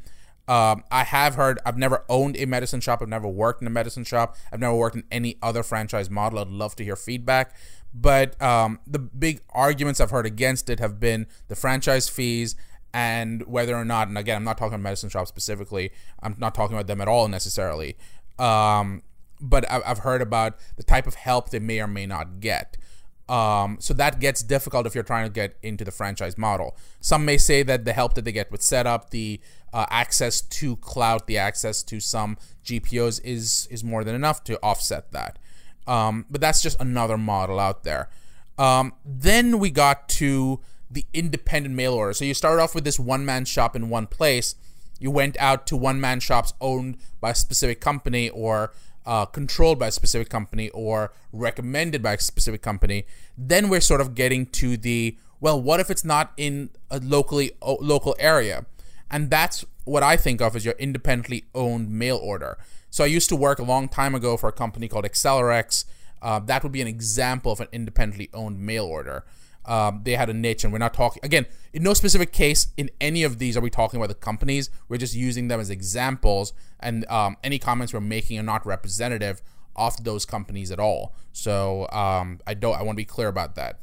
Um, 0.48 0.84
I 0.92 1.04
have 1.04 1.36
heard. 1.36 1.60
I've 1.66 1.78
never 1.78 2.04
owned 2.10 2.36
a 2.38 2.46
medicine 2.46 2.82
shop. 2.82 3.02
I've 3.02 3.10
never 3.10 3.28
worked 3.28 3.62
in 3.62 3.68
a 3.68 3.72
medicine 3.72 4.04
shop. 4.04 4.36
I've 4.52 4.60
never 4.60 4.76
worked 4.76 4.96
in 4.96 5.04
any 5.12 5.38
other 5.42 5.64
franchise 5.64 6.10
model. 6.10 6.40
I'd 6.40 6.48
love 6.48 6.76
to 6.78 6.84
hear 6.84 6.96
feedback. 6.96 7.56
But 7.94 8.42
um, 8.42 8.80
the 8.88 9.00
big 9.00 9.42
arguments 9.52 10.02
I've 10.02 10.12
heard 10.12 10.26
against 10.26 10.70
it 10.70 10.80
have 10.80 11.00
been 11.00 11.28
the 11.48 11.56
franchise 11.56 12.10
fees 12.10 12.56
and 12.94 13.46
whether 13.48 13.76
or 13.76 13.86
not. 13.86 14.08
And 14.08 14.18
again, 14.18 14.36
I'm 14.36 14.44
not 14.44 14.58
talking 14.58 14.74
about 14.74 14.84
medicine 14.84 15.10
shops 15.10 15.30
specifically. 15.30 15.92
I'm 16.22 16.36
not 16.38 16.56
talking 16.56 16.76
about 16.76 16.88
them 16.88 17.02
at 17.02 17.08
all 17.08 17.28
necessarily. 17.28 17.96
Um, 18.40 19.04
but 19.40 19.70
I've 19.70 20.00
heard 20.00 20.22
about 20.22 20.58
the 20.78 20.84
type 20.84 21.06
of 21.08 21.16
help 21.16 21.50
they 21.50 21.60
may 21.60 21.80
or 21.80 21.88
may 21.88 22.06
not 22.06 22.40
get. 22.40 22.78
Um, 23.30 23.78
so 23.80 23.94
that 23.94 24.20
gets 24.20 24.44
difficult 24.44 24.86
if 24.86 24.94
you're 24.94 25.04
trying 25.04 25.26
to 25.26 25.32
get 25.32 25.56
into 25.64 25.86
the 25.86 25.92
franchise 25.92 26.38
model. 26.38 26.76
Some 27.00 27.24
may 27.24 27.38
say 27.38 27.64
that 27.64 27.86
the 27.86 27.94
help 27.94 28.16
that 28.16 28.26
they 28.26 28.32
get 28.32 28.52
with 28.52 28.62
setup, 28.62 29.12
the 29.12 29.40
uh, 29.72 29.86
access 29.90 30.42
to 30.42 30.76
cloud, 30.78 31.26
the 31.26 31.38
access 31.38 31.84
to 31.84 32.00
some 32.00 32.38
GPOs 32.66 33.22
is 33.24 33.68
is 33.72 33.84
more 33.84 34.04
than 34.04 34.14
enough 34.14 34.44
to 34.46 34.60
offset 34.62 35.12
that. 35.14 35.40
Um, 35.88 36.26
but 36.30 36.42
that's 36.42 36.62
just 36.62 36.80
another 36.80 37.18
model 37.18 37.60
out 37.60 37.84
there. 37.84 38.10
Um, 38.58 38.94
then 39.06 39.58
we 39.58 39.72
got 39.72 40.08
to 40.10 40.60
the 40.90 41.06
independent 41.14 41.76
mail 41.76 41.94
order. 41.94 42.14
So 42.14 42.26
you 42.26 42.34
started 42.34 42.62
off 42.62 42.76
with 42.76 42.84
this 42.84 43.00
one 43.00 43.26
man 43.26 43.46
shop 43.46 43.76
in 43.76 43.90
one 43.90 44.08
place. 44.08 44.56
You 45.00 45.12
went 45.12 45.36
out 45.40 45.66
to 45.68 45.76
one 45.76 46.00
man 46.00 46.20
shops 46.20 46.54
owned 46.62 46.98
by 47.20 47.32
a 47.32 47.36
specific 47.36 47.82
company 47.82 48.30
or 48.30 48.72
uh, 49.06 49.26
controlled 49.26 49.80
by 49.80 49.88
a 49.88 49.92
specific 49.92 50.30
company 50.30 50.70
or 50.70 51.12
recommended 51.32 52.02
by 52.02 52.14
a 52.14 52.20
specific 52.20 52.62
company, 52.62 53.06
then 53.38 53.70
we're 53.70 53.82
sort 53.82 54.02
of 54.02 54.16
getting 54.16 54.46
to 54.48 54.78
the 54.78 55.18
well, 55.40 55.62
what 55.62 55.82
if 55.82 55.90
it's 55.90 56.06
not 56.06 56.32
in 56.38 56.70
a 56.90 57.00
locally 57.00 57.52
o- 57.62 57.78
local 57.82 58.16
area? 58.18 58.66
And 59.12 59.30
that's 59.30 59.66
what 59.84 60.02
I 60.02 60.16
think 60.16 60.42
of 60.42 60.56
as 60.56 60.64
your 60.64 60.76
independently 60.80 61.44
owned 61.54 61.90
mail 61.92 62.16
order. 62.16 62.58
So 62.90 63.04
I 63.04 63.08
used 63.08 63.28
to 63.28 63.36
work 63.36 63.60
a 63.60 63.64
long 63.64 63.90
time 63.90 64.16
ago 64.16 64.38
for 64.38 64.48
a 64.48 64.54
company 64.54 64.88
called 64.88 65.04
Accelerex. 65.04 65.84
Uh, 66.22 66.40
that 66.40 66.64
would 66.64 66.72
be 66.72 66.82
an 66.82 66.88
example 66.88 67.52
of 67.52 67.60
an 67.60 67.68
independently 67.74 68.30
owned 68.34 68.60
mail 68.60 68.86
order. 68.86 69.26
Um, 69.66 70.02
they 70.04 70.16
had 70.16 70.30
a 70.30 70.34
niche, 70.34 70.64
and 70.64 70.74
we're 70.74 70.80
not 70.80 70.94
talking 70.94 71.22
again 71.24 71.46
in 71.72 71.84
no 71.84 71.94
specific 71.94 72.32
case 72.32 72.68
in 72.78 72.90
any 73.00 73.24
of 73.24 73.40
these 73.40 73.56
are 73.56 73.62
we 73.62 73.70
talking 73.70 73.98
about 73.98 74.10
the 74.10 74.16
companies. 74.16 74.70
We're 74.90 74.98
just 74.98 75.16
using 75.16 75.48
them 75.48 75.60
as 75.60 75.70
examples, 75.70 76.54
and 76.80 77.06
um, 77.10 77.38
any 77.44 77.60
comments 77.60 77.94
we're 77.94 78.02
making 78.02 78.38
are 78.40 78.44
not 78.44 78.66
representative 78.66 79.42
of 79.76 80.04
those 80.04 80.26
companies 80.26 80.72
at 80.72 80.80
all. 80.80 81.16
So 81.32 81.88
um, 81.92 82.40
I 82.46 82.54
don't. 82.54 82.76
I 82.76 82.84
want 82.84 82.96
to 82.96 83.02
be 83.02 83.06
clear 83.06 83.28
about 83.28 83.56
that. 83.56 83.80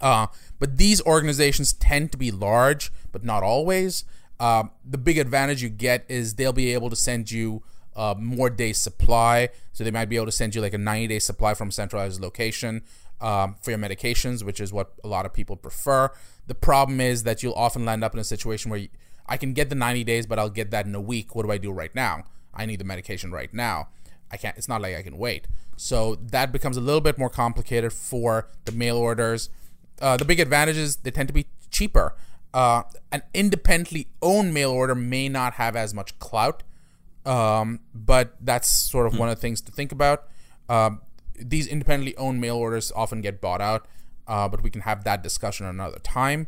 Uh, 0.00 0.26
but 0.58 0.76
these 0.76 1.00
organizations 1.02 1.72
tend 1.72 2.12
to 2.12 2.18
be 2.18 2.30
large, 2.30 2.92
but 3.12 3.24
not 3.24 3.42
always. 3.42 4.04
Uh, 4.40 4.64
the 4.84 4.98
big 4.98 5.18
advantage 5.18 5.62
you 5.62 5.68
get 5.68 6.04
is 6.08 6.34
they'll 6.34 6.52
be 6.52 6.72
able 6.72 6.90
to 6.90 6.96
send 6.96 7.30
you 7.30 7.62
uh, 7.96 8.14
more 8.18 8.50
days 8.50 8.78
supply. 8.78 9.48
So 9.72 9.84
they 9.84 9.90
might 9.90 10.06
be 10.06 10.16
able 10.16 10.26
to 10.26 10.32
send 10.32 10.54
you 10.54 10.60
like 10.60 10.74
a 10.74 10.78
90 10.78 11.06
day 11.08 11.18
supply 11.18 11.54
from 11.54 11.68
a 11.68 11.72
centralized 11.72 12.20
location 12.20 12.82
um, 13.24 13.56
for 13.62 13.70
your 13.70 13.78
medications, 13.78 14.44
which 14.44 14.60
is 14.60 14.70
what 14.70 14.92
a 15.02 15.08
lot 15.08 15.24
of 15.24 15.32
people 15.32 15.56
prefer. 15.56 16.10
The 16.46 16.54
problem 16.54 17.00
is 17.00 17.22
that 17.22 17.42
you'll 17.42 17.54
often 17.54 17.86
land 17.86 18.04
up 18.04 18.12
in 18.12 18.20
a 18.20 18.24
situation 18.24 18.70
where 18.70 18.80
you, 18.80 18.88
I 19.26 19.38
can 19.38 19.54
get 19.54 19.70
the 19.70 19.74
90 19.74 20.04
days, 20.04 20.26
but 20.26 20.38
I'll 20.38 20.50
get 20.50 20.70
that 20.72 20.84
in 20.84 20.94
a 20.94 21.00
week. 21.00 21.34
What 21.34 21.44
do 21.46 21.50
I 21.50 21.56
do 21.56 21.72
right 21.72 21.92
now? 21.94 22.24
I 22.52 22.66
need 22.66 22.80
the 22.80 22.84
medication 22.84 23.32
right 23.32 23.52
now. 23.52 23.88
I 24.30 24.36
can't. 24.36 24.56
It's 24.58 24.68
not 24.68 24.82
like 24.82 24.94
I 24.94 25.02
can 25.02 25.16
wait. 25.16 25.48
So 25.76 26.16
that 26.16 26.52
becomes 26.52 26.76
a 26.76 26.82
little 26.82 27.00
bit 27.00 27.16
more 27.16 27.30
complicated 27.30 27.94
for 27.94 28.50
the 28.66 28.72
mail 28.72 28.98
orders. 28.98 29.48
Uh, 30.02 30.18
the 30.18 30.26
big 30.26 30.38
advantage 30.38 30.76
is 30.76 30.96
they 30.96 31.10
tend 31.10 31.28
to 31.28 31.34
be 31.34 31.46
cheaper. 31.70 32.14
Uh, 32.52 32.82
an 33.10 33.22
independently 33.32 34.06
owned 34.20 34.52
mail 34.52 34.70
order 34.70 34.94
may 34.94 35.30
not 35.30 35.54
have 35.54 35.76
as 35.76 35.94
much 35.94 36.18
clout, 36.18 36.62
um, 37.24 37.80
but 37.94 38.34
that's 38.38 38.68
sort 38.68 39.06
of 39.06 39.14
hmm. 39.14 39.20
one 39.20 39.28
of 39.30 39.36
the 39.36 39.40
things 39.40 39.62
to 39.62 39.72
think 39.72 39.92
about. 39.92 40.24
Um, 40.68 41.00
these 41.38 41.66
independently 41.66 42.16
owned 42.16 42.40
mail 42.40 42.56
orders 42.56 42.92
often 42.94 43.20
get 43.20 43.40
bought 43.40 43.60
out, 43.60 43.86
uh, 44.26 44.48
but 44.48 44.62
we 44.62 44.70
can 44.70 44.82
have 44.82 45.04
that 45.04 45.22
discussion 45.22 45.66
another 45.66 45.98
time. 45.98 46.46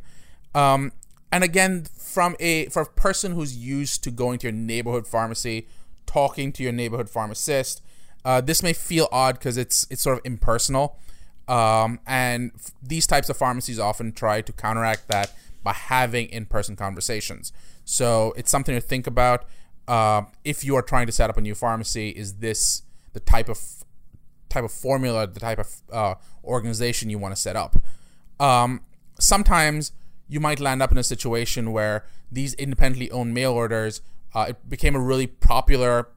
Um, 0.55 0.93
and 1.33 1.45
again, 1.45 1.85
from 1.99 2.37
a 2.41 2.67
for 2.67 2.83
a 2.83 2.87
person 2.87 3.33
who's 3.33 3.57
used 3.57 4.03
to 4.05 4.11
going 4.11 4.39
to 4.39 4.47
your 4.47 4.53
neighborhood 4.53 5.07
pharmacy, 5.07 5.67
talking 6.07 6.53
to 6.53 6.63
your 6.63 6.73
neighborhood 6.73 7.11
pharmacist, 7.11 7.83
uh, 8.25 8.41
this 8.41 8.63
may 8.63 8.73
feel 8.73 9.09
odd 9.13 9.39
because 9.39 9.57
it's 9.57 9.87
it's 9.91 10.03
sort 10.03 10.19
of 10.19 10.25
impersonal. 10.25 10.99
Um, 11.49 12.01
and 12.07 12.53
f- 12.57 12.73
these 12.83 13.07
types 13.07 13.29
of 13.29 13.37
pharmacies 13.37 13.79
often 13.79 14.13
try 14.13 14.41
to 14.41 14.53
counteract 14.53 15.09
that 15.09 15.33
by 15.63 15.73
having 15.73 16.27
in-person 16.27 16.75
conversations. 16.75 17.53
So 17.85 18.35
it's 18.37 18.51
something 18.51 18.75
to 18.75 18.81
think 18.81 19.07
about. 19.07 19.45
Uh, 19.87 20.23
if 20.45 20.65
you 20.65 20.75
are 20.75 20.83
trying 20.83 21.07
to 21.07 21.13
set 21.13 21.31
up 21.31 21.37
a 21.37 21.41
new 21.41 21.55
pharmacy, 21.55 22.11
is 22.11 22.35
this 22.35 22.83
the 23.13 23.21
type 23.21 23.49
of 23.49 23.85
type 24.57 24.65
of 24.65 24.73
formula, 24.73 25.27
the 25.27 25.41
type 25.41 25.59
of 25.59 25.69
uh, 25.93 26.15
organization 26.45 27.11
you 27.11 27.19
want 27.19 27.35
to 27.35 27.41
set 27.41 27.57
up. 27.57 27.77
Um, 28.41 28.83
sometimes 29.19 29.93
you 30.29 30.41
might 30.41 30.61
land 30.61 30.83
up 30.83 30.91
in 30.93 30.99
a 30.99 31.05
situation 31.05 31.73
where 31.73 32.05
these 32.31 32.55
independently 32.55 33.11
owned 33.11 33.33
mail 33.33 33.53
orders 33.53 34.03
uh, 34.37 34.47
it 34.51 34.69
became 34.69 34.95
a 34.95 35.01
really 35.01 35.27
popular 35.27 36.09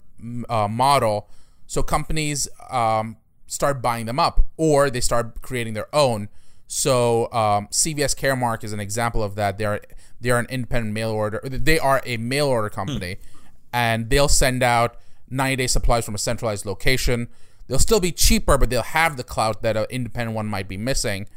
uh, 0.49 0.67
model. 0.67 1.29
So 1.67 1.81
companies 1.81 2.49
um, 2.69 3.15
start 3.47 3.81
buying 3.81 4.07
them 4.07 4.19
up, 4.19 4.45
or 4.57 4.89
they 4.89 4.99
start 4.99 5.41
creating 5.41 5.73
their 5.73 5.93
own. 5.95 6.27
So 6.67 7.31
um, 7.31 7.67
CVS 7.67 8.17
Caremark 8.17 8.65
is 8.65 8.73
an 8.73 8.81
example 8.81 9.23
of 9.23 9.35
that. 9.35 9.57
They're 9.57 9.79
they're 10.19 10.37
an 10.37 10.47
independent 10.49 10.93
mail 10.93 11.11
order. 11.11 11.39
They 11.43 11.79
are 11.79 12.01
a 12.05 12.17
mail 12.17 12.47
order 12.47 12.69
company, 12.69 13.13
hmm. 13.13 13.47
and 13.71 14.09
they'll 14.09 14.27
send 14.27 14.63
out 14.63 14.97
90 15.29 15.55
day 15.55 15.67
supplies 15.67 16.03
from 16.03 16.15
a 16.15 16.19
centralized 16.19 16.65
location. 16.65 17.29
They'll 17.69 17.77
still 17.79 17.99
be 17.99 18.11
cheaper, 18.11 18.57
but 18.57 18.71
they'll 18.71 18.81
have 18.81 19.15
the 19.15 19.23
clout 19.23 19.61
that 19.61 19.77
an 19.77 19.85
independent 19.91 20.35
one 20.35 20.47
might 20.47 20.67
be 20.67 20.75
missing. 20.75 21.27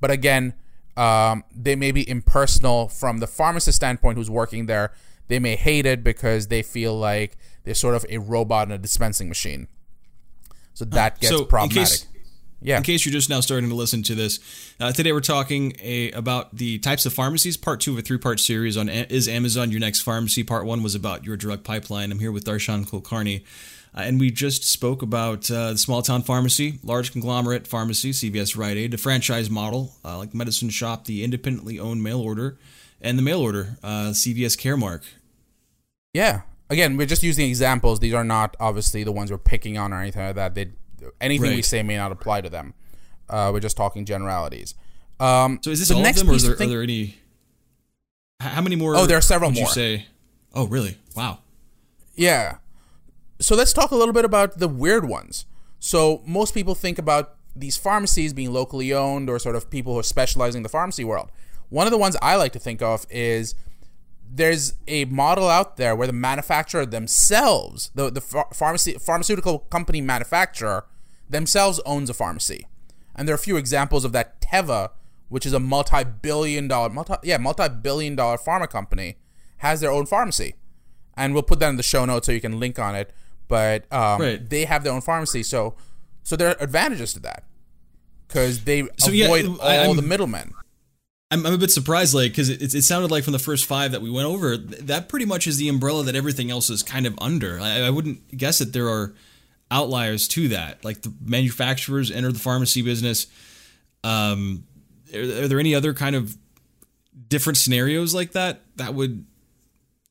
But 0.00 0.10
again, 0.10 0.52
um, 0.98 1.44
they 1.50 1.74
may 1.76 1.92
be 1.92 2.08
impersonal 2.08 2.88
from 2.88 3.18
the 3.18 3.26
pharmacist 3.26 3.76
standpoint 3.76 4.18
who's 4.18 4.28
working 4.28 4.66
there. 4.66 4.92
They 5.28 5.38
may 5.38 5.56
hate 5.56 5.86
it 5.86 6.04
because 6.04 6.48
they 6.48 6.62
feel 6.62 6.96
like 6.96 7.38
they're 7.64 7.74
sort 7.74 7.94
of 7.94 8.04
a 8.10 8.18
robot 8.18 8.68
in 8.68 8.72
a 8.72 8.78
dispensing 8.78 9.28
machine. 9.28 9.66
So 10.74 10.84
that 10.84 11.20
gets 11.20 11.34
so 11.34 11.44
problematic. 11.46 11.78
In 11.78 11.84
case, 11.84 12.06
yeah. 12.60 12.76
In 12.76 12.82
case 12.82 13.06
you're 13.06 13.12
just 13.12 13.30
now 13.30 13.40
starting 13.40 13.70
to 13.70 13.74
listen 13.74 14.02
to 14.04 14.14
this, 14.14 14.40
uh, 14.80 14.92
today 14.92 15.12
we're 15.12 15.20
talking 15.20 15.74
a, 15.80 16.10
about 16.12 16.54
the 16.54 16.78
types 16.80 17.06
of 17.06 17.14
pharmacies. 17.14 17.56
Part 17.56 17.80
two 17.80 17.92
of 17.92 17.98
a 17.98 18.02
three-part 18.02 18.40
series 18.40 18.76
on 18.76 18.88
is 18.88 19.26
Amazon 19.26 19.70
your 19.70 19.80
next 19.80 20.02
pharmacy. 20.02 20.42
Part 20.42 20.66
one 20.66 20.82
was 20.82 20.94
about 20.94 21.24
your 21.24 21.36
drug 21.36 21.64
pipeline. 21.64 22.12
I'm 22.12 22.18
here 22.18 22.32
with 22.32 22.44
Darshan 22.44 22.86
Kulkarni. 22.86 23.44
Uh, 23.98 24.02
and 24.02 24.20
we 24.20 24.30
just 24.30 24.62
spoke 24.64 25.02
about 25.02 25.50
uh, 25.50 25.72
the 25.72 25.78
small 25.78 26.02
town 26.02 26.22
pharmacy, 26.22 26.78
large 26.84 27.10
conglomerate 27.10 27.66
pharmacy, 27.66 28.12
CVS 28.12 28.56
Rite 28.56 28.76
Aid, 28.76 28.92
the 28.92 28.98
franchise 28.98 29.50
model, 29.50 29.92
uh, 30.04 30.16
like 30.16 30.32
Medicine 30.34 30.70
Shop, 30.70 31.06
the 31.06 31.24
independently 31.24 31.80
owned 31.80 32.02
mail 32.02 32.20
order, 32.20 32.58
and 33.00 33.18
the 33.18 33.22
mail 33.22 33.40
order, 33.40 33.76
uh, 33.82 34.10
CVS 34.10 34.56
Caremark. 34.56 35.04
Yeah. 36.14 36.42
Again, 36.70 36.96
we're 36.96 37.06
just 37.06 37.22
using 37.22 37.48
examples. 37.48 37.98
These 37.98 38.14
are 38.14 38.24
not 38.24 38.56
obviously 38.60 39.02
the 39.02 39.10
ones 39.10 39.32
we're 39.32 39.38
picking 39.38 39.78
on 39.78 39.92
or 39.92 40.00
anything 40.00 40.22
like 40.22 40.36
that. 40.36 40.54
They, 40.54 40.70
anything 41.20 41.50
right. 41.50 41.56
we 41.56 41.62
say 41.62 41.82
may 41.82 41.96
not 41.96 42.12
apply 42.12 42.42
to 42.42 42.50
them. 42.50 42.74
Uh, 43.28 43.50
we're 43.52 43.60
just 43.60 43.76
talking 43.76 44.04
generalities. 44.04 44.74
Um, 45.18 45.58
so 45.62 45.70
is 45.70 45.80
this 45.80 45.90
all 45.90 46.06
of 46.06 46.14
them, 46.14 46.30
or 46.30 46.38
there, 46.38 46.54
think, 46.54 46.68
are 46.68 46.74
there 46.74 46.82
any? 46.82 47.16
How 48.38 48.60
many 48.60 48.76
more? 48.76 48.94
Oh, 48.94 49.06
there 49.06 49.18
are 49.18 49.22
several 49.22 49.50
more. 49.50 49.64
You 49.64 49.68
say? 49.68 50.06
Oh, 50.54 50.68
really? 50.68 50.98
Wow. 51.16 51.40
Yeah 52.14 52.58
so 53.40 53.54
let's 53.54 53.72
talk 53.72 53.90
a 53.90 53.96
little 53.96 54.14
bit 54.14 54.24
about 54.24 54.58
the 54.58 54.68
weird 54.68 55.08
ones. 55.08 55.46
So 55.78 56.22
most 56.26 56.54
people 56.54 56.74
think 56.74 56.98
about 56.98 57.36
these 57.54 57.76
pharmacies 57.76 58.32
being 58.32 58.52
locally 58.52 58.92
owned 58.92 59.30
or 59.30 59.38
sort 59.38 59.56
of 59.56 59.70
people 59.70 59.92
who 59.92 60.00
are 60.00 60.04
specializing 60.04 60.60
in 60.60 60.62
the 60.62 60.68
pharmacy 60.68 61.04
world. 61.04 61.30
One 61.68 61.86
of 61.86 61.90
the 61.90 61.98
ones 61.98 62.16
I 62.22 62.36
like 62.36 62.52
to 62.52 62.58
think 62.58 62.82
of 62.82 63.06
is 63.10 63.54
there's 64.30 64.74
a 64.86 65.04
model 65.06 65.48
out 65.48 65.76
there 65.76 65.94
where 65.96 66.06
the 66.06 66.12
manufacturer 66.12 66.84
themselves, 66.84 67.90
the 67.94 68.10
the 68.10 68.20
pharmacy 68.20 68.94
pharmaceutical 68.94 69.60
company 69.60 70.00
manufacturer 70.00 70.86
themselves 71.28 71.80
owns 71.86 72.10
a 72.10 72.14
pharmacy. 72.14 72.66
And 73.14 73.26
there 73.26 73.34
are 73.34 73.36
a 73.36 73.38
few 73.38 73.56
examples 73.56 74.04
of 74.04 74.12
that. 74.12 74.40
Teva, 74.40 74.90
which 75.28 75.44
is 75.44 75.52
a 75.52 75.60
multi-billion 75.60 76.68
dollar 76.68 76.88
multi 76.88 77.14
yeah, 77.22 77.36
multi-billion 77.36 78.16
dollar 78.16 78.38
pharma 78.38 78.68
company, 78.68 79.16
has 79.58 79.80
their 79.80 79.90
own 79.90 80.06
pharmacy. 80.06 80.54
And 81.16 81.34
we'll 81.34 81.42
put 81.42 81.58
that 81.60 81.68
in 81.68 81.76
the 81.76 81.82
show 81.82 82.04
notes 82.04 82.26
so 82.26 82.32
you 82.32 82.40
can 82.40 82.60
link 82.60 82.78
on 82.78 82.94
it 82.94 83.12
but 83.48 83.90
um, 83.92 84.20
right. 84.20 84.48
they 84.48 84.64
have 84.64 84.84
their 84.84 84.92
own 84.92 85.00
pharmacy. 85.00 85.42
So, 85.42 85.74
so 86.22 86.36
there 86.36 86.48
are 86.48 86.56
advantages 86.60 87.12
to 87.14 87.20
that 87.20 87.44
because 88.26 88.64
they 88.64 88.82
so, 88.98 89.10
avoid 89.10 89.46
yeah, 89.46 89.84
all 89.84 89.90
I'm, 89.90 89.96
the 89.96 90.02
middlemen. 90.02 90.52
I'm, 91.30 91.44
I'm 91.44 91.54
a 91.54 91.58
bit 91.58 91.70
surprised, 91.70 92.14
like, 92.14 92.32
because 92.32 92.48
it, 92.48 92.74
it 92.74 92.82
sounded 92.82 93.10
like 93.10 93.24
from 93.24 93.32
the 93.32 93.38
first 93.38 93.66
five 93.66 93.92
that 93.92 94.00
we 94.00 94.10
went 94.10 94.26
over, 94.26 94.56
that 94.56 95.08
pretty 95.08 95.26
much 95.26 95.46
is 95.46 95.56
the 95.56 95.68
umbrella 95.68 96.04
that 96.04 96.14
everything 96.14 96.50
else 96.50 96.70
is 96.70 96.82
kind 96.82 97.06
of 97.06 97.18
under. 97.18 97.58
I, 97.60 97.80
I 97.80 97.90
wouldn't 97.90 98.36
guess 98.36 98.58
that 98.60 98.72
there 98.72 98.88
are 98.88 99.14
outliers 99.70 100.28
to 100.28 100.48
that. 100.48 100.84
Like 100.84 101.02
the 101.02 101.12
manufacturers 101.20 102.10
enter 102.10 102.32
the 102.32 102.38
pharmacy 102.38 102.82
business. 102.82 103.26
Um, 104.04 104.64
are, 105.14 105.20
are 105.20 105.48
there 105.48 105.60
any 105.60 105.74
other 105.74 105.92
kind 105.92 106.16
of 106.16 106.36
different 107.28 107.56
scenarios 107.56 108.14
like 108.14 108.32
that 108.32 108.62
that 108.76 108.94
would 108.94 109.26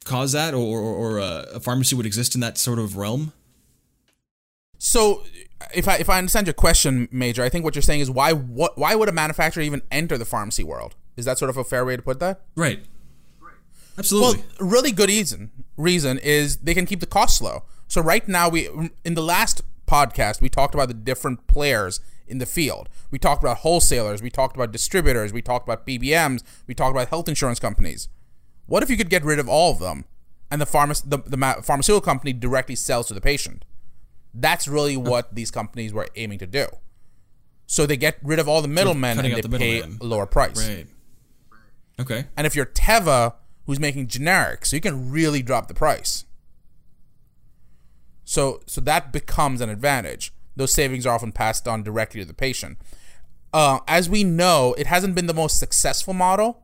cause 0.08 0.32
that, 0.32 0.54
or, 0.54 0.80
or, 0.80 0.94
or 0.94 1.20
uh, 1.20 1.46
a 1.54 1.60
pharmacy 1.60 1.96
would 1.96 2.06
exist 2.06 2.36
in 2.36 2.42
that 2.42 2.58
sort 2.58 2.80
of 2.80 2.98
realm? 2.98 3.34
So, 4.80 5.24
if 5.74 5.88
I 5.88 5.98
if 5.98 6.10
I 6.10 6.18
understand 6.18 6.48
your 6.48 6.54
question, 6.54 7.08
Major, 7.12 7.44
I 7.44 7.50
think 7.50 7.66
what 7.66 7.76
you're 7.76 7.82
saying 7.82 8.02
is 8.02 8.12
why 8.12 8.34
what 8.34 8.78
why 8.78 8.96
would 8.96 9.10
a 9.10 9.12
manufacturer 9.12 9.64
even 9.64 9.82
enter 9.92 10.18
the 10.18 10.26
pharmacy 10.26 10.64
world? 10.64 10.96
Is 11.16 11.26
that 11.26 11.40
sort 11.40 11.50
of 11.50 11.58
a 11.58 11.64
fair 11.64 11.84
way 11.84 11.96
to 11.96 12.02
put 12.02 12.20
that? 12.20 12.42
Right. 12.56 12.86
Absolutely. 13.98 14.44
Well, 14.60 14.70
really 14.70 14.92
good 14.92 15.10
reason 15.10 15.52
reason 15.76 16.20
is 16.20 16.58
they 16.58 16.74
can 16.74 16.86
keep 16.86 17.00
the 17.00 17.08
cost 17.08 17.42
low. 17.42 17.64
So 17.88 18.02
right 18.02 18.28
now 18.28 18.50
we 18.50 18.70
in 19.04 19.16
the 19.16 19.24
last 19.24 19.62
podcast 19.88 20.42
we 20.42 20.50
talked 20.50 20.76
about 20.76 20.90
the 20.90 20.94
different 20.94 21.48
players 21.48 22.00
in 22.28 22.38
the 22.38 22.46
field. 22.46 22.90
We 23.10 23.18
talked 23.18 23.44
about 23.44 23.58
wholesalers, 23.58 24.22
we 24.22 24.30
talked 24.30 24.56
about 24.56 24.72
distributors, 24.72 25.34
we 25.34 25.42
talked 25.42 25.68
about 25.68 25.88
PBMs, 25.88 26.44
we 26.68 26.74
talked 26.74 26.96
about 26.96 27.08
health 27.10 27.28
insurance 27.28 27.60
companies. 27.60 28.10
What 28.68 28.84
if 28.84 28.90
you 28.90 28.98
could 28.98 29.10
get 29.10 29.24
rid 29.24 29.40
of 29.40 29.50
all 29.50 29.72
of 29.72 29.80
them, 29.80 30.06
and 30.52 30.62
the, 30.62 30.66
pharma- 30.66 31.02
the, 31.04 31.18
the 31.18 31.64
pharmaceutical 31.64 32.02
company 32.02 32.34
directly 32.34 32.76
sells 32.76 33.08
to 33.08 33.14
the 33.14 33.22
patient? 33.22 33.66
That's 34.34 34.68
really 34.68 34.96
what 34.96 35.34
these 35.34 35.50
companies 35.50 35.94
were 35.94 36.08
aiming 36.16 36.40
to 36.40 36.48
do. 36.48 36.68
So 37.66 37.86
they 37.86 37.98
get 37.98 38.18
rid 38.22 38.40
of 38.40 38.48
all 38.48 38.62
the 38.62 38.68
middlemen 38.68 39.20
and 39.20 39.34
they 39.34 39.42
the 39.42 39.50
pay 39.50 39.82
a 39.82 39.88
lower 40.02 40.26
price. 40.26 40.68
Right. 40.70 40.88
Okay. 42.00 42.26
And 42.38 42.48
if 42.48 42.56
you're 42.56 42.66
Teva, 42.66 43.34
who's 43.66 43.80
making 43.80 44.08
generics, 44.08 44.68
so 44.68 44.76
you 44.76 44.82
can 44.82 45.12
really 45.12 45.42
drop 45.42 45.68
the 45.68 45.74
price. 45.74 46.26
So 48.24 48.62
so 48.68 48.80
that 48.82 49.12
becomes 49.12 49.60
an 49.60 49.70
advantage. 49.70 50.32
Those 50.56 50.74
savings 50.74 51.06
are 51.06 51.16
often 51.16 51.32
passed 51.32 51.68
on 51.68 51.84
directly 51.84 52.22
to 52.22 52.26
the 52.26 52.34
patient. 52.34 52.78
Uh, 53.54 53.80
as 53.88 54.10
we 54.10 54.24
know, 54.24 54.74
it 54.78 54.88
hasn't 54.88 55.16
been 55.16 55.28
the 55.28 55.34
most 55.34 55.60
successful 55.60 56.14
model 56.14 56.64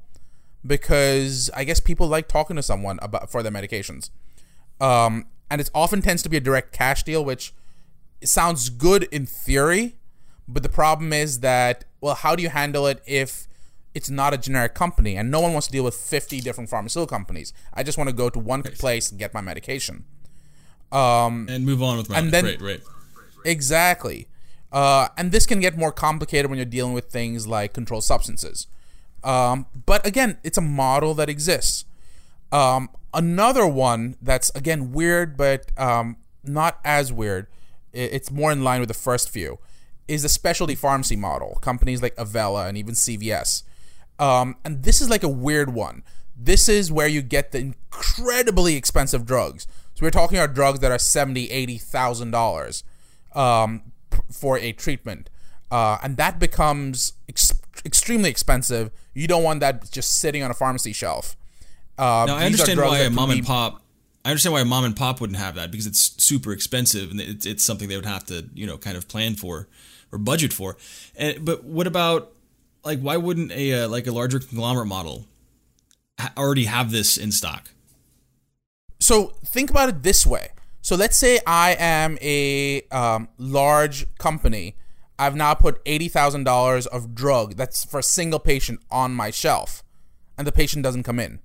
because 0.65 1.49
I 1.55 1.63
guess 1.63 1.79
people 1.79 2.07
like 2.07 2.27
talking 2.27 2.55
to 2.55 2.63
someone 2.63 2.99
about 3.01 3.31
for 3.31 3.43
their 3.43 3.51
medications. 3.51 4.09
Um, 4.79 5.27
and 5.49 5.61
it 5.61 5.69
often 5.73 6.01
tends 6.01 6.23
to 6.23 6.29
be 6.29 6.37
a 6.37 6.41
direct 6.41 6.73
cash 6.73 7.03
deal, 7.03 7.23
which 7.23 7.53
sounds 8.23 8.69
good 8.69 9.03
in 9.11 9.25
theory, 9.25 9.97
but 10.47 10.63
the 10.63 10.69
problem 10.69 11.13
is 11.13 11.39
that 11.39 11.85
well, 12.01 12.15
how 12.15 12.35
do 12.35 12.43
you 12.43 12.49
handle 12.49 12.85
it 12.87 13.01
if 13.05 13.47
it's 13.93 14.09
not 14.09 14.33
a 14.33 14.37
generic 14.37 14.73
company 14.73 15.15
and 15.15 15.29
no 15.29 15.39
one 15.39 15.53
wants 15.53 15.67
to 15.67 15.71
deal 15.71 15.83
with 15.83 15.95
50 15.95 16.41
different 16.41 16.69
pharmaceutical 16.69 17.07
companies? 17.07 17.53
I 17.73 17.83
just 17.83 17.97
want 17.97 18.09
to 18.09 18.15
go 18.15 18.29
to 18.29 18.39
one 18.39 18.63
place 18.63 19.09
and 19.09 19.19
get 19.19 19.33
my 19.33 19.41
medication. 19.41 20.05
Um, 20.91 21.47
and 21.49 21.65
move 21.65 21.81
on 21.81 21.97
with 21.97 22.09
my 22.09 22.19
and 22.19 22.31
then, 22.31 22.45
right, 22.45 22.61
right. 22.61 22.81
Exactly. 23.45 24.27
Uh, 24.71 25.07
and 25.17 25.31
this 25.31 25.45
can 25.45 25.59
get 25.59 25.77
more 25.77 25.91
complicated 25.91 26.49
when 26.49 26.57
you're 26.57 26.65
dealing 26.65 26.93
with 26.93 27.05
things 27.05 27.47
like 27.47 27.73
controlled 27.73 28.03
substances. 28.03 28.67
Um, 29.23 29.67
but 29.85 30.05
again, 30.05 30.37
it's 30.43 30.57
a 30.57 30.61
model 30.61 31.13
that 31.15 31.29
exists. 31.29 31.85
Um, 32.51 32.89
another 33.13 33.65
one 33.65 34.15
that's 34.21 34.49
again 34.51 34.91
weird, 34.91 35.37
but 35.37 35.71
um, 35.79 36.17
not 36.43 36.79
as 36.83 37.11
weird. 37.11 37.47
It's 37.91 38.31
more 38.31 38.51
in 38.51 38.63
line 38.63 38.79
with 38.79 38.89
the 38.89 38.95
first 38.95 39.29
few. 39.29 39.59
Is 40.07 40.23
the 40.23 40.29
specialty 40.29 40.75
pharmacy 40.75 41.15
model. 41.15 41.57
Companies 41.61 42.01
like 42.01 42.13
Avella 42.17 42.67
and 42.67 42.77
even 42.77 42.93
CVS. 42.93 43.63
Um, 44.19 44.57
and 44.65 44.83
this 44.83 45.01
is 45.01 45.09
like 45.09 45.23
a 45.23 45.29
weird 45.29 45.73
one. 45.73 46.03
This 46.35 46.67
is 46.67 46.91
where 46.91 47.07
you 47.07 47.21
get 47.21 47.51
the 47.51 47.59
incredibly 47.59 48.75
expensive 48.75 49.25
drugs. 49.25 49.67
So 49.93 50.05
we're 50.05 50.11
talking 50.11 50.37
about 50.37 50.55
drugs 50.55 50.79
that 50.79 50.91
are 50.91 50.99
seventy, 50.99 51.49
eighty 51.51 51.77
thousand 51.77 52.31
dollars 52.31 52.83
um, 53.33 53.91
for 54.31 54.57
a 54.57 54.71
treatment, 54.71 55.29
uh, 55.71 55.97
and 56.03 56.17
that 56.17 56.39
becomes 56.39 57.13
ex- 57.29 57.53
extremely 57.85 58.29
expensive 58.29 58.91
you 59.13 59.27
don't 59.27 59.43
want 59.43 59.59
that 59.59 59.91
just 59.91 60.19
sitting 60.19 60.43
on 60.43 60.51
a 60.51 60.53
pharmacy 60.53 60.93
shelf. 60.93 61.35
Uh, 61.97 62.25
now 62.27 62.35
I 62.37 62.45
understand 62.45 62.79
why 62.79 62.99
a 62.99 63.09
mom 63.09 63.29
and 63.31 63.45
pop. 63.45 63.81
I 64.25 64.29
understand 64.29 64.53
why 64.53 64.61
a 64.61 64.65
mom 64.65 64.85
and 64.85 64.95
pop 64.95 65.21
wouldn't 65.21 65.37
have 65.37 65.55
that 65.55 65.69
because 65.69 65.85
it's 65.85 66.23
super 66.23 66.51
expensive 66.51 67.11
and 67.11 67.19
it's, 67.19 67.45
it's 67.45 67.63
something 67.63 67.89
they 67.89 67.95
would 67.95 68.05
have 68.05 68.25
to 68.25 68.49
you 68.53 68.65
know 68.65 68.77
kind 68.77 68.97
of 68.97 69.07
plan 69.07 69.35
for 69.35 69.67
or 70.11 70.17
budget 70.17 70.53
for. 70.53 70.77
And, 71.15 71.43
but 71.45 71.63
what 71.63 71.87
about 71.87 72.31
like 72.83 72.99
why 72.99 73.17
wouldn't 73.17 73.51
a 73.51 73.83
uh, 73.83 73.87
like 73.89 74.07
a 74.07 74.11
larger 74.11 74.39
conglomerate 74.39 74.87
model 74.87 75.25
ha- 76.19 76.33
already 76.37 76.65
have 76.65 76.91
this 76.91 77.17
in 77.17 77.31
stock? 77.31 77.69
So 78.99 79.33
think 79.45 79.69
about 79.69 79.89
it 79.89 80.03
this 80.03 80.25
way. 80.25 80.49
So 80.81 80.95
let's 80.95 81.17
say 81.17 81.39
I 81.45 81.75
am 81.77 82.17
a 82.21 82.81
um, 82.91 83.29
large 83.37 84.05
company 84.17 84.75
I've 85.23 85.35
now 85.35 85.53
put 85.53 85.83
$80,000 85.85 86.87
of 86.87 87.15
drug 87.15 87.55
that's 87.55 87.85
for 87.85 87.99
a 87.99 88.03
single 88.03 88.39
patient 88.39 88.81
on 88.91 89.13
my 89.13 89.31
shelf 89.31 89.83
and 90.37 90.45
the 90.45 90.51
patient 90.51 90.83
doesn't 90.83 91.03
come 91.03 91.19
in. 91.19 91.39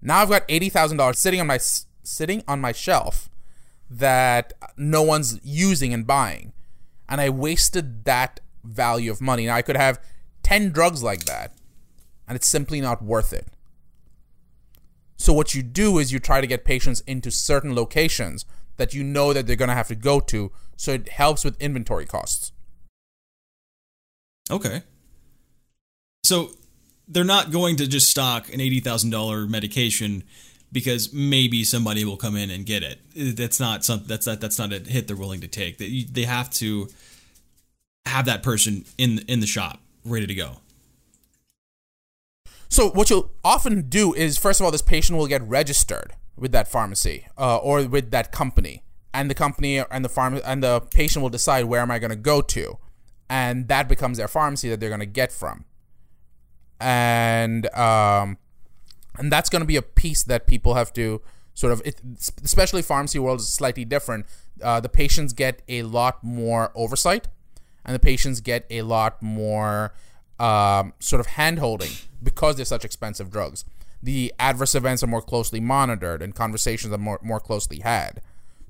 Now 0.00 0.18
I've 0.18 0.28
got 0.28 0.46
$80,000 0.48 1.16
sitting 1.16 1.40
on 1.40 1.46
my 1.46 1.58
sitting 1.58 2.44
on 2.46 2.60
my 2.60 2.72
shelf 2.72 3.28
that 3.90 4.52
no 4.76 5.02
one's 5.02 5.40
using 5.42 5.92
and 5.92 6.06
buying. 6.06 6.52
And 7.08 7.20
I 7.20 7.28
wasted 7.30 8.04
that 8.04 8.40
value 8.62 9.10
of 9.10 9.20
money. 9.20 9.46
Now 9.46 9.56
I 9.56 9.62
could 9.62 9.76
have 9.76 10.00
10 10.42 10.70
drugs 10.70 11.02
like 11.02 11.24
that 11.24 11.52
and 12.28 12.36
it's 12.36 12.46
simply 12.46 12.80
not 12.80 13.02
worth 13.02 13.32
it. 13.32 13.48
So 15.16 15.32
what 15.32 15.54
you 15.54 15.62
do 15.62 15.98
is 15.98 16.12
you 16.12 16.18
try 16.18 16.40
to 16.40 16.46
get 16.46 16.64
patients 16.64 17.00
into 17.00 17.30
certain 17.30 17.74
locations 17.74 18.44
that 18.76 18.94
you 18.94 19.04
know 19.04 19.32
that 19.32 19.46
they're 19.46 19.56
going 19.56 19.68
to 19.68 19.74
have 19.74 19.88
to 19.88 19.94
go 19.94 20.20
to 20.20 20.52
so 20.76 20.92
it 20.92 21.08
helps 21.08 21.44
with 21.44 21.60
inventory 21.60 22.06
costs. 22.06 22.52
Okay. 24.50 24.82
So 26.22 26.50
they're 27.06 27.24
not 27.24 27.50
going 27.50 27.76
to 27.76 27.86
just 27.86 28.08
stock 28.08 28.52
an 28.52 28.60
$80,000 28.60 29.48
medication 29.48 30.24
because 30.72 31.12
maybe 31.12 31.64
somebody 31.64 32.04
will 32.04 32.16
come 32.16 32.36
in 32.36 32.50
and 32.50 32.66
get 32.66 32.82
it. 32.82 32.98
That's 33.36 33.60
not 33.60 33.84
something 33.84 34.08
that's 34.08 34.26
not 34.26 34.40
that's 34.40 34.58
not 34.58 34.72
a 34.72 34.80
hit 34.80 35.06
they're 35.06 35.16
willing 35.16 35.40
to 35.42 35.48
take. 35.48 35.78
They 35.78 36.04
they 36.10 36.24
have 36.24 36.50
to 36.50 36.88
have 38.06 38.26
that 38.26 38.42
person 38.42 38.84
in 38.98 39.20
in 39.28 39.38
the 39.38 39.46
shop 39.46 39.80
ready 40.04 40.26
to 40.26 40.34
go. 40.34 40.56
So 42.68 42.90
what 42.90 43.08
you'll 43.08 43.30
often 43.44 43.88
do 43.88 44.12
is, 44.12 44.36
first 44.36 44.58
of 44.58 44.64
all, 44.64 44.72
this 44.72 44.82
patient 44.82 45.16
will 45.16 45.28
get 45.28 45.42
registered 45.42 46.14
with 46.36 46.52
that 46.52 46.68
pharmacy 46.68 47.26
uh, 47.38 47.56
or 47.58 47.84
with 47.84 48.10
that 48.10 48.32
company, 48.32 48.82
and 49.12 49.30
the 49.30 49.34
company 49.34 49.78
and 49.78 50.04
the 50.04 50.08
farm 50.08 50.40
and 50.44 50.62
the 50.62 50.80
patient 50.80 51.22
will 51.22 51.30
decide 51.30 51.66
where 51.66 51.80
am 51.80 51.90
I 51.90 51.98
going 51.98 52.10
to 52.10 52.16
go 52.16 52.40
to, 52.40 52.78
and 53.28 53.68
that 53.68 53.88
becomes 53.88 54.18
their 54.18 54.28
pharmacy 54.28 54.68
that 54.70 54.80
they're 54.80 54.88
going 54.88 55.00
to 55.00 55.06
get 55.06 55.32
from, 55.32 55.64
and 56.80 57.66
um, 57.74 58.38
and 59.18 59.30
that's 59.30 59.48
going 59.48 59.60
to 59.60 59.66
be 59.66 59.76
a 59.76 59.82
piece 59.82 60.22
that 60.24 60.46
people 60.46 60.74
have 60.74 60.92
to 60.94 61.22
sort 61.54 61.72
of, 61.72 61.80
it, 61.84 62.00
especially 62.42 62.82
pharmacy 62.82 63.18
world 63.18 63.40
is 63.40 63.48
slightly 63.48 63.84
different. 63.84 64.26
Uh, 64.62 64.80
the 64.80 64.88
patients 64.88 65.32
get 65.32 65.62
a 65.68 65.82
lot 65.82 66.22
more 66.22 66.72
oversight, 66.74 67.28
and 67.84 67.94
the 67.94 68.00
patients 68.00 68.40
get 68.40 68.66
a 68.70 68.82
lot 68.82 69.22
more 69.22 69.94
um, 70.38 70.92
sort 70.98 71.20
of 71.20 71.26
hand 71.26 71.58
holding 71.60 71.92
because 72.22 72.56
they're 72.56 72.64
such 72.64 72.84
expensive 72.84 73.30
drugs. 73.30 73.64
The 74.04 74.34
adverse 74.38 74.74
events 74.74 75.02
are 75.02 75.06
more 75.06 75.22
closely 75.22 75.60
monitored 75.60 76.20
and 76.20 76.34
conversations 76.34 76.92
are 76.92 76.98
more, 76.98 77.18
more 77.22 77.40
closely 77.40 77.80
had. 77.80 78.20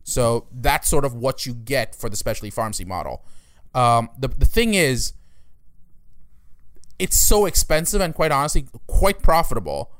So 0.04 0.46
that's 0.52 0.88
sort 0.88 1.04
of 1.04 1.12
what 1.14 1.44
you 1.44 1.54
get 1.54 1.96
for 1.96 2.08
the 2.08 2.16
specialty 2.16 2.50
pharmacy 2.50 2.84
model. 2.84 3.24
Um, 3.74 4.10
the, 4.16 4.28
the 4.28 4.46
thing 4.46 4.74
is, 4.74 5.14
it's 7.00 7.16
so 7.16 7.46
expensive 7.46 8.00
and 8.00 8.14
quite 8.14 8.30
honestly, 8.30 8.66
quite 8.86 9.22
profitable 9.22 9.90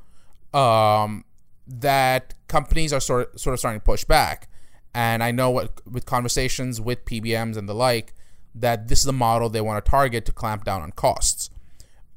um, 0.53 1.25
that 1.67 2.33
companies 2.47 2.93
are 2.93 3.01
sort 3.01 3.33
of, 3.33 3.39
sort 3.41 3.53
of 3.53 3.59
starting 3.59 3.81
to 3.81 3.83
push 3.83 4.05
back. 4.05 4.47
And 4.93 5.21
I 5.21 5.31
know 5.31 5.49
what 5.49 5.85
with 5.85 6.05
conversations 6.05 6.79
with 6.79 7.03
PBMs 7.03 7.57
and 7.57 7.67
the 7.67 7.75
like, 7.75 8.13
that 8.53 8.87
this 8.87 8.99
is 8.99 9.05
the 9.05 9.11
model 9.11 9.49
they 9.49 9.59
want 9.59 9.83
to 9.83 9.91
target 9.91 10.25
to 10.27 10.31
clamp 10.31 10.63
down 10.63 10.81
on 10.81 10.93
costs. 10.93 11.49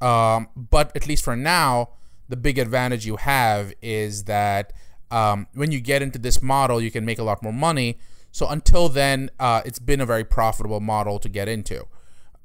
Um, 0.00 0.50
but 0.54 0.94
at 0.94 1.08
least 1.08 1.24
for 1.24 1.34
now, 1.34 1.88
the 2.28 2.36
big 2.36 2.58
advantage 2.58 3.06
you 3.06 3.16
have 3.16 3.72
is 3.80 4.24
that 4.24 4.72
um, 5.10 5.46
when 5.54 5.72
you 5.72 5.80
get 5.80 6.02
into 6.02 6.18
this 6.18 6.42
model, 6.42 6.80
you 6.80 6.90
can 6.90 7.04
make 7.04 7.18
a 7.18 7.22
lot 7.22 7.42
more 7.42 7.52
money. 7.52 7.98
So 8.30 8.46
until 8.48 8.88
then, 8.88 9.30
uh, 9.38 9.62
it's 9.64 9.78
been 9.78 10.00
a 10.00 10.06
very 10.06 10.24
profitable 10.24 10.80
model 10.80 11.18
to 11.18 11.28
get 11.28 11.48
into. 11.48 11.86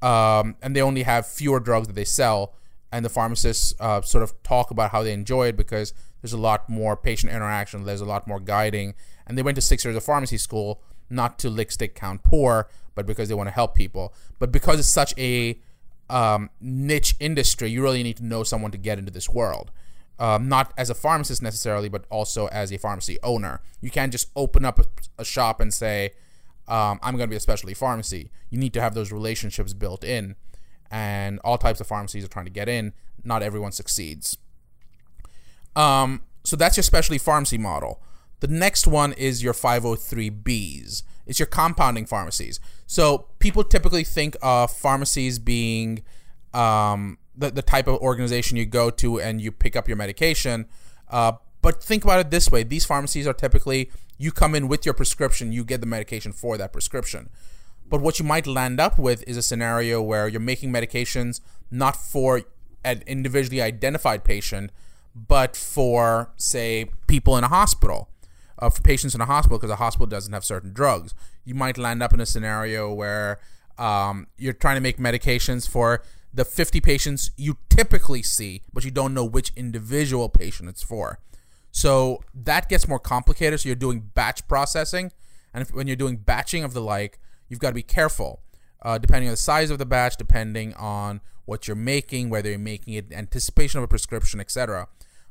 Um, 0.01 0.55
and 0.61 0.75
they 0.75 0.81
only 0.81 1.03
have 1.03 1.27
fewer 1.27 1.59
drugs 1.59 1.87
that 1.87 1.93
they 1.93 2.05
sell. 2.05 2.55
And 2.91 3.03
the 3.03 3.09
pharmacists 3.09 3.73
uh, 3.79 4.01
sort 4.01 4.23
of 4.23 4.41
talk 4.43 4.71
about 4.71 4.91
how 4.91 5.03
they 5.03 5.13
enjoy 5.13 5.47
it 5.47 5.57
because 5.57 5.93
there's 6.21 6.33
a 6.33 6.37
lot 6.37 6.69
more 6.69 6.95
patient 6.95 7.33
interaction, 7.33 7.83
there's 7.83 8.01
a 8.01 8.05
lot 8.05 8.27
more 8.27 8.39
guiding. 8.39 8.93
And 9.25 9.37
they 9.37 9.41
went 9.41 9.55
to 9.55 9.61
six 9.61 9.83
years 9.83 9.95
of 9.95 10.03
pharmacy 10.03 10.37
school, 10.37 10.81
not 11.09 11.39
to 11.39 11.49
lick, 11.49 11.71
stick, 11.71 11.95
count, 11.95 12.23
poor, 12.23 12.69
but 12.95 13.05
because 13.05 13.29
they 13.29 13.35
want 13.35 13.47
to 13.47 13.53
help 13.53 13.75
people. 13.75 14.13
But 14.39 14.51
because 14.51 14.79
it's 14.79 14.87
such 14.87 15.13
a 15.17 15.59
um, 16.13 16.51
niche 16.61 17.15
industry, 17.19 17.71
you 17.71 17.81
really 17.81 18.03
need 18.03 18.17
to 18.17 18.25
know 18.25 18.43
someone 18.43 18.69
to 18.71 18.77
get 18.77 18.99
into 18.99 19.11
this 19.11 19.27
world. 19.27 19.71
Um, 20.19 20.47
not 20.47 20.71
as 20.77 20.91
a 20.91 20.93
pharmacist 20.93 21.41
necessarily, 21.41 21.89
but 21.89 22.05
also 22.11 22.47
as 22.47 22.71
a 22.71 22.77
pharmacy 22.77 23.17
owner. 23.23 23.61
You 23.81 23.89
can't 23.89 24.11
just 24.11 24.29
open 24.35 24.63
up 24.63 24.77
a, 24.77 24.85
a 25.17 25.25
shop 25.25 25.59
and 25.59 25.73
say, 25.73 26.11
um, 26.67 26.99
I'm 27.01 27.17
going 27.17 27.27
to 27.27 27.31
be 27.31 27.35
a 27.35 27.39
specialty 27.39 27.73
pharmacy. 27.73 28.29
You 28.51 28.59
need 28.59 28.73
to 28.73 28.81
have 28.81 28.93
those 28.93 29.11
relationships 29.11 29.73
built 29.73 30.03
in. 30.03 30.35
And 30.91 31.39
all 31.43 31.57
types 31.57 31.81
of 31.81 31.87
pharmacies 31.87 32.23
are 32.23 32.27
trying 32.27 32.45
to 32.45 32.51
get 32.51 32.69
in. 32.69 32.93
Not 33.23 33.41
everyone 33.41 33.71
succeeds. 33.71 34.37
Um, 35.75 36.21
so 36.43 36.55
that's 36.55 36.77
your 36.77 36.83
specialty 36.83 37.17
pharmacy 37.17 37.57
model. 37.57 38.03
The 38.39 38.47
next 38.47 38.85
one 38.85 39.13
is 39.13 39.43
your 39.43 39.53
503Bs. 39.53 41.01
It's 41.25 41.39
your 41.39 41.47
compounding 41.47 42.05
pharmacies. 42.05 42.59
So 42.85 43.27
people 43.39 43.63
typically 43.63 44.03
think 44.03 44.35
of 44.41 44.71
pharmacies 44.71 45.39
being 45.39 46.03
um, 46.53 47.17
the, 47.35 47.51
the 47.51 47.61
type 47.61 47.87
of 47.87 47.99
organization 48.01 48.57
you 48.57 48.65
go 48.65 48.89
to 48.89 49.19
and 49.19 49.41
you 49.41 49.51
pick 49.51 49.75
up 49.75 49.87
your 49.87 49.97
medication. 49.97 50.67
Uh, 51.09 51.33
but 51.61 51.81
think 51.81 52.03
about 52.03 52.19
it 52.19 52.29
this 52.29 52.51
way 52.51 52.63
these 52.63 52.85
pharmacies 52.85 53.25
are 53.25 53.33
typically, 53.33 53.89
you 54.17 54.31
come 54.31 54.53
in 54.53 54.67
with 54.67 54.85
your 54.85 54.93
prescription, 54.93 55.51
you 55.51 55.63
get 55.63 55.81
the 55.81 55.87
medication 55.87 56.31
for 56.31 56.57
that 56.57 56.73
prescription. 56.73 57.29
But 57.89 58.01
what 58.01 58.19
you 58.19 58.25
might 58.25 58.47
land 58.47 58.79
up 58.79 58.97
with 58.97 59.23
is 59.27 59.37
a 59.37 59.43
scenario 59.43 60.01
where 60.01 60.27
you're 60.27 60.41
making 60.41 60.71
medications 60.71 61.41
not 61.69 61.95
for 61.95 62.41
an 62.83 63.03
individually 63.07 63.61
identified 63.61 64.23
patient, 64.23 64.71
but 65.15 65.55
for, 65.55 66.31
say, 66.37 66.89
people 67.07 67.37
in 67.37 67.43
a 67.43 67.47
hospital 67.47 68.09
for 68.69 68.81
patients 68.81 69.15
in 69.15 69.21
a 69.21 69.25
hospital 69.25 69.57
because 69.57 69.71
a 69.71 69.77
hospital 69.77 70.05
doesn't 70.07 70.33
have 70.33 70.45
certain 70.45 70.73
drugs. 70.73 71.13
You 71.45 71.55
might 71.55 71.77
land 71.77 72.03
up 72.03 72.13
in 72.13 72.21
a 72.21 72.25
scenario 72.25 72.93
where 72.93 73.39
um, 73.77 74.27
you're 74.37 74.53
trying 74.53 74.75
to 74.75 74.81
make 74.81 74.97
medications 74.97 75.67
for 75.67 76.03
the 76.33 76.45
50 76.45 76.81
patients 76.81 77.31
you 77.37 77.57
typically 77.69 78.23
see, 78.23 78.63
but 78.73 78.83
you 78.83 78.91
don't 78.91 79.13
know 79.13 79.25
which 79.25 79.51
individual 79.55 80.29
patient 80.29 80.69
it's 80.69 80.81
for. 80.81 81.19
So 81.71 82.21
that 82.33 82.69
gets 82.69 82.87
more 82.87 82.99
complicated. 82.99 83.59
So 83.59 83.69
you're 83.69 83.75
doing 83.75 84.11
batch 84.13 84.47
processing, 84.47 85.11
and 85.53 85.61
if, 85.61 85.73
when 85.73 85.87
you're 85.87 85.95
doing 85.95 86.17
batching 86.17 86.63
of 86.63 86.73
the 86.73 86.81
like, 86.81 87.19
you've 87.49 87.59
got 87.59 87.69
to 87.69 87.75
be 87.75 87.83
careful, 87.83 88.41
uh, 88.81 88.97
depending 88.97 89.27
on 89.29 89.33
the 89.33 89.37
size 89.37 89.69
of 89.69 89.77
the 89.77 89.85
batch, 89.85 90.17
depending 90.17 90.73
on 90.75 91.21
what 91.45 91.67
you're 91.67 91.75
making, 91.75 92.29
whether 92.29 92.49
you're 92.49 92.59
making 92.59 92.93
it 92.93 93.11
anticipation 93.11 93.79
of 93.79 93.83
a 93.83 93.87
prescription, 93.87 94.39
etc. 94.39 94.87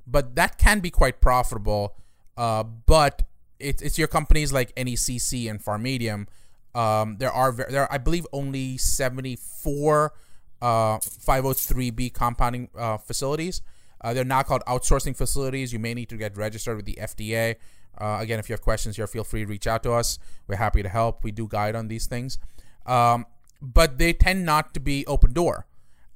But 0.06 0.34
that 0.36 0.58
can 0.58 0.80
be 0.80 0.90
quite 0.90 1.20
profitable 1.20 1.96
uh, 2.36 2.62
but 2.62 3.22
it's 3.58 3.82
it's 3.82 3.98
your 3.98 4.08
companies 4.08 4.52
like 4.52 4.74
NECC 4.74 5.48
and 5.50 5.62
Pharmedium. 5.62 6.26
Um, 6.74 7.16
there 7.18 7.30
are 7.30 7.52
there 7.52 7.82
are, 7.82 7.92
I 7.92 7.98
believe 7.98 8.26
only 8.32 8.78
74 8.78 10.12
uh, 10.60 10.98
503b 10.98 12.12
compounding 12.14 12.68
uh, 12.76 12.96
facilities. 12.96 13.62
Uh, 14.00 14.14
they're 14.14 14.24
not 14.24 14.46
called 14.46 14.62
outsourcing 14.66 15.16
facilities. 15.16 15.72
You 15.72 15.78
may 15.78 15.94
need 15.94 16.08
to 16.08 16.16
get 16.16 16.36
registered 16.36 16.76
with 16.76 16.86
the 16.86 16.98
FDA. 17.00 17.56
Uh, 17.98 18.18
again, 18.20 18.38
if 18.38 18.48
you 18.48 18.54
have 18.54 18.62
questions 18.62 18.96
here, 18.96 19.06
feel 19.06 19.22
free 19.22 19.40
to 19.40 19.46
reach 19.46 19.66
out 19.66 19.82
to 19.84 19.92
us. 19.92 20.18
We're 20.48 20.56
happy 20.56 20.82
to 20.82 20.88
help. 20.88 21.22
We 21.22 21.30
do 21.30 21.46
guide 21.46 21.76
on 21.76 21.88
these 21.88 22.06
things. 22.06 22.38
Um, 22.86 23.26
but 23.60 23.98
they 23.98 24.12
tend 24.12 24.44
not 24.44 24.74
to 24.74 24.80
be 24.80 25.06
open 25.06 25.32
door. 25.32 25.66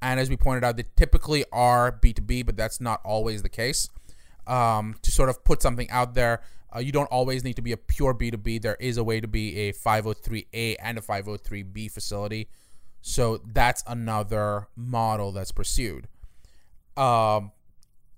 And 0.02 0.18
as 0.18 0.29
we 0.29 0.37
pointed 0.37 0.64
out, 0.64 0.76
they 0.76 0.85
typically 0.96 1.44
are 1.52 1.92
B2B, 1.92 2.46
but 2.46 2.57
that's 2.57 2.81
not 2.81 3.00
always 3.05 3.42
the 3.42 3.48
case 3.48 3.88
um, 4.46 4.96
to 5.02 5.11
sort 5.11 5.28
of 5.28 5.44
put 5.44 5.62
something 5.62 5.90
out 5.90 6.14
there. 6.14 6.42
Uh, 6.74 6.80
you 6.80 6.92
don't 6.92 7.06
always 7.06 7.44
need 7.44 7.56
to 7.56 7.62
be 7.62 7.72
a 7.72 7.76
pure 7.76 8.14
B2B. 8.14 8.62
There 8.62 8.76
is 8.80 8.96
a 8.96 9.04
way 9.04 9.20
to 9.20 9.28
be 9.28 9.56
a 9.68 9.72
503A 9.72 10.76
and 10.82 10.98
a 10.98 11.00
503B 11.00 11.90
facility. 11.90 12.48
So 13.00 13.40
that's 13.46 13.85
another 13.87 14.68
model 14.74 15.32
that's 15.32 15.52
pursued. 15.52 16.09
Um, 16.96 17.52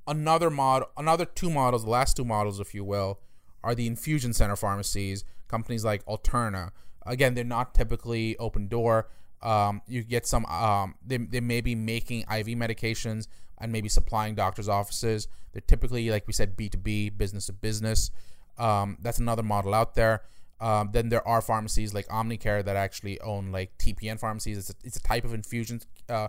another 0.06 0.50
model, 0.50 0.88
another 0.96 1.26
two 1.26 1.50
models, 1.50 1.84
the 1.84 1.90
last 1.90 2.16
two 2.16 2.24
models, 2.24 2.58
if 2.58 2.74
you 2.74 2.84
will, 2.84 3.20
are 3.62 3.74
the 3.74 3.86
infusion 3.86 4.32
center 4.32 4.56
pharmacies, 4.56 5.24
companies 5.46 5.84
like 5.84 6.04
Alterna. 6.06 6.70
Again, 7.04 7.34
they're 7.34 7.44
not 7.44 7.74
typically 7.74 8.36
open 8.38 8.68
door. 8.68 9.08
Um, 9.42 9.82
you 9.86 10.02
get 10.02 10.26
some, 10.26 10.46
um, 10.46 10.94
they, 11.06 11.18
they 11.18 11.40
may 11.40 11.60
be 11.60 11.74
making 11.74 12.22
IV 12.22 12.46
medications, 12.56 13.28
and 13.60 13.72
maybe 13.72 13.88
supplying 13.88 14.34
doctors' 14.34 14.68
offices. 14.68 15.28
They're 15.52 15.62
typically, 15.66 16.10
like 16.10 16.26
we 16.26 16.32
said, 16.32 16.56
B2B, 16.56 17.16
business 17.16 17.46
to 17.46 17.52
business. 17.52 18.10
Um, 18.58 18.98
that's 19.00 19.18
another 19.18 19.42
model 19.42 19.74
out 19.74 19.94
there. 19.94 20.22
Um, 20.60 20.90
then 20.92 21.08
there 21.08 21.26
are 21.26 21.40
pharmacies 21.40 21.94
like 21.94 22.08
Omnicare 22.08 22.64
that 22.64 22.76
actually 22.76 23.20
own 23.20 23.52
like 23.52 23.78
TPN 23.78 24.18
pharmacies. 24.18 24.58
It's 24.58 24.70
a, 24.70 24.74
it's 24.82 24.96
a 24.96 25.02
type 25.02 25.24
of 25.24 25.32
infusion 25.32 25.80
uh, 26.08 26.28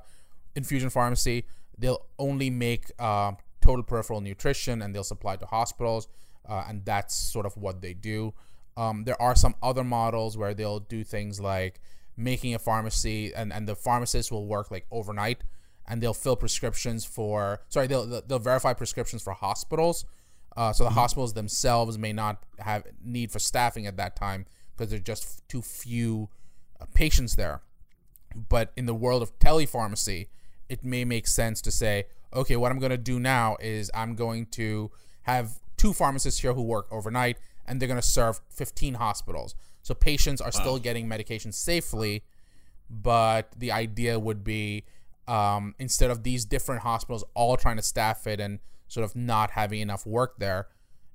infusion 0.56 0.90
pharmacy. 0.90 1.46
They'll 1.78 2.06
only 2.20 2.50
make 2.50 2.92
uh, 3.00 3.34
total 3.62 3.84
peripheral 3.84 4.22
nutrition 4.22 4.82
and 4.82 4.94
they'll 4.94 5.04
supply 5.04 5.36
to 5.38 5.46
hospitals, 5.46 6.08
uh, 6.48 6.66
and 6.68 6.86
that's 6.86 7.16
sort 7.16 7.46
of 7.46 7.58
what 7.58 7.82
they 7.82 7.94
do. 7.94 8.34
Um, 8.78 9.04
there 9.04 9.20
are 9.22 9.36
some 9.36 9.56
other 9.64 9.84
models 9.84 10.38
where 10.38 10.54
they'll 10.54 10.80
do 10.80 11.04
things 11.04 11.40
like 11.40 11.82
making 12.16 12.54
a 12.54 12.60
pharmacy, 12.60 13.34
and, 13.34 13.52
and 13.52 13.68
the 13.68 13.76
pharmacist 13.76 14.32
will 14.32 14.46
work 14.46 14.70
like 14.70 14.86
overnight 14.92 15.42
and 15.90 16.02
they'll 16.02 16.14
fill 16.14 16.36
prescriptions 16.36 17.04
for 17.04 17.62
sorry 17.68 17.88
they'll 17.88 18.22
they'll 18.22 18.40
verify 18.40 18.74
prescriptions 18.74 19.22
for 19.22 19.34
hospitals. 19.34 20.06
Uh, 20.56 20.74
so 20.74 20.84
the 20.84 20.90
mm-hmm. 20.90 21.00
hospitals 21.00 21.34
themselves 21.34 21.98
may 21.98 22.14
not 22.14 22.44
have 22.60 22.84
need 23.04 23.32
for 23.32 23.40
staffing 23.40 23.88
at 23.88 23.98
that 23.98 24.16
time 24.16 24.46
because 24.76 24.90
there's 24.90 25.04
just 25.04 25.48
too 25.48 25.62
few 25.62 26.30
uh, 26.80 26.86
patients 26.94 27.36
there. 27.36 27.62
But 28.36 28.72
in 28.76 28.86
the 28.86 28.94
world 28.94 29.22
of 29.22 29.38
telepharmacy, 29.40 30.28
it 30.68 30.84
may 30.84 31.06
make 31.06 31.28
sense 31.28 31.62
to 31.62 31.72
say, 31.72 32.06
okay, 32.34 32.56
what 32.56 32.72
I'm 32.72 32.80
going 32.80 32.92
to 32.92 32.98
do 32.98 33.20
now 33.20 33.58
is 33.60 33.90
I'm 33.94 34.16
going 34.16 34.46
to 34.48 34.92
have 35.24 35.60
two 35.78 35.94
pharmacists 35.94 36.42
here 36.42 36.54
who 36.54 36.62
work 36.62 36.88
overnight, 36.92 37.38
and 37.66 37.80
they're 37.80 37.88
going 37.88 38.02
to 38.02 38.08
serve 38.08 38.42
15 38.50 38.96
hospitals. 38.96 39.56
So 39.82 39.94
patients 39.94 40.42
are 40.42 40.52
wow. 40.54 40.60
still 40.60 40.80
getting 40.80 41.08
medication 41.08 41.52
safely, 41.52 42.24
but 42.90 43.52
the 43.58 43.72
idea 43.72 44.20
would 44.20 44.44
be 44.44 44.84
um, 45.30 45.76
instead 45.80 46.10
of 46.12 46.24
these 46.24 46.46
different 46.46 46.82
hospitals 46.82 47.24
all 47.34 47.56
trying 47.56 47.78
to 47.78 47.84
staff 47.84 48.26
it 48.28 48.40
and 48.40 48.60
sort 48.88 49.04
of 49.04 49.16
not 49.16 49.52
having 49.52 49.80
enough 49.80 50.06
work 50.06 50.40
there, 50.40 50.68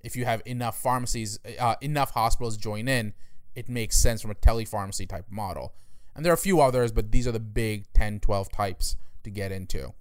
if 0.03 0.15
you 0.17 0.25
have 0.25 0.43
enough 0.45 0.81
pharmacies, 0.81 1.39
uh, 1.59 1.75
enough 1.81 2.11
hospitals 2.13 2.57
join 2.57 2.89
in, 2.89 3.15
it 3.55 3.69
makes 3.69 3.97
sense 3.97 4.23
from 4.23 4.31
a 4.31 4.35
telepharmacy 4.35 5.09
type 5.09 5.27
model. 5.31 5.75
And 6.15 6.25
there 6.25 6.33
are 6.33 6.35
a 6.35 6.39
few 6.39 6.61
others, 6.61 6.93
but 6.93 7.11
these 7.11 7.27
are 7.27 7.33
the 7.33 7.41
big 7.41 7.93
10, 7.95 8.21
12 8.21 8.53
types 8.53 8.97
to 9.25 9.31
get 9.31 9.51
into. 9.51 9.93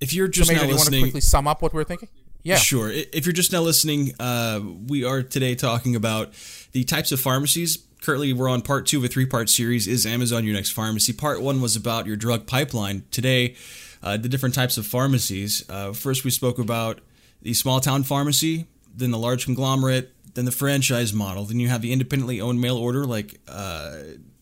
If 0.00 0.12
you're 0.12 0.28
just 0.28 0.48
so 0.48 0.52
Major, 0.52 0.66
now 0.66 0.66
do 0.66 0.72
you 0.72 0.76
want 0.76 0.86
to 0.86 0.90
listening, 0.90 1.04
quickly 1.04 1.20
sum 1.22 1.48
up 1.48 1.62
what 1.62 1.72
we're 1.72 1.84
thinking? 1.84 2.08
Yeah. 2.42 2.56
Sure. 2.56 2.90
If 2.90 3.26
you're 3.26 3.32
just 3.32 3.52
now 3.52 3.60
listening, 3.60 4.12
uh, 4.20 4.60
we 4.86 5.04
are 5.04 5.22
today 5.22 5.54
talking 5.54 5.96
about 5.96 6.32
the 6.72 6.84
types 6.84 7.12
of 7.12 7.20
pharmacies. 7.20 7.78
Currently, 8.02 8.32
we're 8.32 8.48
on 8.48 8.62
part 8.62 8.86
two 8.86 8.98
of 8.98 9.04
a 9.04 9.08
three 9.08 9.26
part 9.26 9.50
series 9.50 9.88
Is 9.88 10.06
Amazon 10.06 10.44
Your 10.44 10.54
Next 10.54 10.70
Pharmacy? 10.70 11.12
Part 11.12 11.42
one 11.42 11.60
was 11.60 11.76
about 11.76 12.06
your 12.06 12.16
drug 12.16 12.46
pipeline. 12.46 13.04
Today, 13.10 13.56
uh, 14.02 14.16
the 14.16 14.28
different 14.28 14.54
types 14.54 14.78
of 14.78 14.86
pharmacies. 14.86 15.68
Uh, 15.68 15.92
first, 15.92 16.24
we 16.24 16.30
spoke 16.30 16.58
about 16.58 17.00
the 17.42 17.54
small 17.54 17.80
town 17.80 18.04
pharmacy, 18.04 18.66
then 18.94 19.10
the 19.10 19.18
large 19.18 19.44
conglomerate, 19.44 20.12
then 20.34 20.44
the 20.44 20.52
franchise 20.52 21.12
model. 21.12 21.44
Then 21.44 21.58
you 21.58 21.68
have 21.68 21.82
the 21.82 21.92
independently 21.92 22.40
owned 22.40 22.60
mail 22.60 22.76
order, 22.76 23.04
like, 23.04 23.40
uh, 23.48 23.96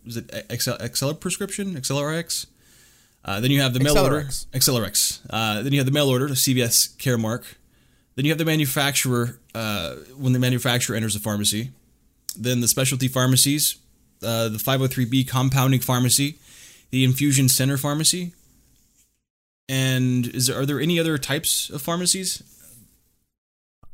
is 0.04 0.18
it 0.18 0.30
Excel, 0.50 0.76
Excel 0.76 1.14
prescription? 1.14 1.74
XLRX? 1.74 2.46
Uh, 3.24 3.40
then 3.40 3.50
you 3.50 3.60
have 3.60 3.72
the 3.74 3.80
mail 3.80 3.98
order, 3.98 4.22
XLRX. 4.22 5.20
Uh, 5.28 5.62
then 5.62 5.72
you 5.72 5.80
have 5.80 5.86
the 5.86 5.92
mail 5.92 6.08
order, 6.08 6.28
the 6.28 6.34
CVS 6.34 6.96
Caremark. 6.98 7.44
Then 8.14 8.24
you 8.24 8.30
have 8.30 8.38
the 8.38 8.44
manufacturer 8.44 9.40
uh, 9.54 9.94
when 10.16 10.32
the 10.32 10.38
manufacturer 10.38 10.94
enters 10.94 11.14
the 11.14 11.20
pharmacy. 11.20 11.72
Then 12.38 12.60
the 12.60 12.68
specialty 12.68 13.08
pharmacies, 13.08 13.76
uh, 14.22 14.48
the 14.48 14.58
503B 14.58 15.28
compounding 15.28 15.80
pharmacy, 15.80 16.38
the 16.90 17.04
infusion 17.04 17.48
center 17.48 17.76
pharmacy. 17.76 18.32
And 19.68 20.26
is 20.28 20.46
there, 20.46 20.60
are 20.60 20.66
there 20.66 20.80
any 20.80 21.00
other 21.00 21.18
types 21.18 21.70
of 21.70 21.82
pharmacies? 21.82 22.42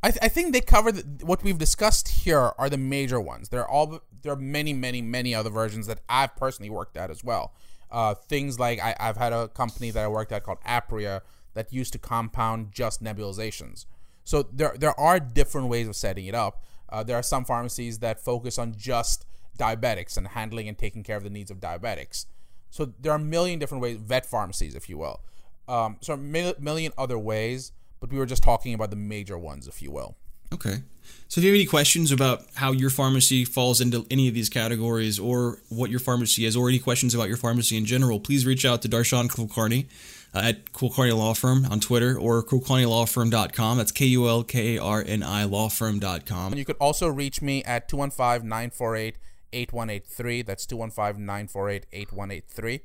I, 0.02 0.10
th- 0.10 0.18
I 0.22 0.28
think 0.28 0.52
they 0.52 0.60
cover 0.60 0.92
the, 0.92 1.24
what 1.24 1.42
we've 1.42 1.58
discussed 1.58 2.08
here 2.08 2.52
are 2.58 2.68
the 2.68 2.76
major 2.76 3.20
ones. 3.20 3.48
There 3.48 3.60
are 3.60 3.68
all 3.68 4.00
there 4.22 4.32
are 4.32 4.36
many 4.36 4.72
many 4.72 5.00
many 5.00 5.34
other 5.34 5.50
versions 5.50 5.86
that 5.86 6.00
I've 6.08 6.34
personally 6.36 6.70
worked 6.70 6.96
at 6.96 7.10
as 7.10 7.22
well. 7.22 7.54
Uh, 7.90 8.14
things 8.14 8.58
like 8.58 8.80
I, 8.80 8.96
I've 8.98 9.16
had 9.16 9.32
a 9.32 9.48
company 9.48 9.90
that 9.92 10.02
I 10.02 10.08
worked 10.08 10.32
at 10.32 10.42
called 10.42 10.60
Apria 10.66 11.20
that 11.54 11.72
used 11.72 11.92
to 11.92 11.98
compound 11.98 12.72
just 12.72 13.02
nebulizations. 13.02 13.86
So 14.24 14.42
there 14.52 14.74
there 14.76 14.98
are 14.98 15.20
different 15.20 15.68
ways 15.68 15.86
of 15.86 15.94
setting 15.94 16.26
it 16.26 16.34
up. 16.34 16.64
Uh, 16.92 17.02
there 17.02 17.16
are 17.16 17.22
some 17.22 17.44
pharmacies 17.44 17.98
that 18.00 18.20
focus 18.20 18.58
on 18.58 18.74
just 18.76 19.24
diabetics 19.58 20.16
and 20.16 20.28
handling 20.28 20.68
and 20.68 20.76
taking 20.78 21.02
care 21.02 21.16
of 21.16 21.24
the 21.24 21.30
needs 21.30 21.50
of 21.50 21.58
diabetics. 21.58 22.26
So 22.70 22.92
there 23.00 23.12
are 23.12 23.16
a 23.16 23.18
million 23.18 23.58
different 23.58 23.82
ways, 23.82 23.96
vet 23.96 24.26
pharmacies, 24.26 24.74
if 24.74 24.88
you 24.88 24.98
will. 24.98 25.20
Um, 25.68 25.96
so 26.00 26.14
a 26.14 26.16
mil- 26.16 26.54
million 26.58 26.92
other 26.98 27.18
ways, 27.18 27.72
but 28.00 28.10
we 28.10 28.18
were 28.18 28.26
just 28.26 28.42
talking 28.42 28.74
about 28.74 28.90
the 28.90 28.96
major 28.96 29.38
ones, 29.38 29.66
if 29.66 29.80
you 29.82 29.90
will. 29.90 30.16
Okay. 30.52 30.82
So 31.28 31.40
if 31.40 31.44
you 31.44 31.50
have 31.50 31.56
any 31.56 31.66
questions 31.66 32.12
about 32.12 32.44
how 32.54 32.72
your 32.72 32.90
pharmacy 32.90 33.44
falls 33.44 33.80
into 33.80 34.06
any 34.10 34.28
of 34.28 34.34
these 34.34 34.50
categories 34.50 35.18
or 35.18 35.58
what 35.70 35.90
your 35.90 36.00
pharmacy 36.00 36.44
is, 36.44 36.56
or 36.56 36.68
any 36.68 36.78
questions 36.78 37.14
about 37.14 37.28
your 37.28 37.38
pharmacy 37.38 37.76
in 37.76 37.86
general, 37.86 38.20
please 38.20 38.44
reach 38.44 38.66
out 38.66 38.82
to 38.82 38.88
Darshan 38.88 39.28
Kulkarni 39.28 39.86
uh, 40.34 40.40
at 40.44 40.72
Kulkarni 40.72 41.16
Law 41.16 41.34
Firm 41.34 41.66
on 41.66 41.80
Twitter 41.80 42.18
or 42.18 42.42
kulkarnilawfirm.com. 42.42 43.78
That's 43.78 43.92
K 43.92 44.06
U 44.06 44.28
L 44.28 44.42
K 44.44 44.76
A 44.76 44.82
R 44.82 45.04
N 45.06 45.22
I 45.22 45.44
lawfirm.com. 45.44 46.52
And 46.52 46.58
you 46.58 46.64
could 46.64 46.76
also 46.76 47.08
reach 47.08 47.42
me 47.42 47.62
at 47.64 47.88
215 47.88 48.48
948 48.48 49.18
8183. 49.52 50.42
That's 50.42 50.66
215 50.66 51.24
948 51.24 51.86
8183. 51.92 52.80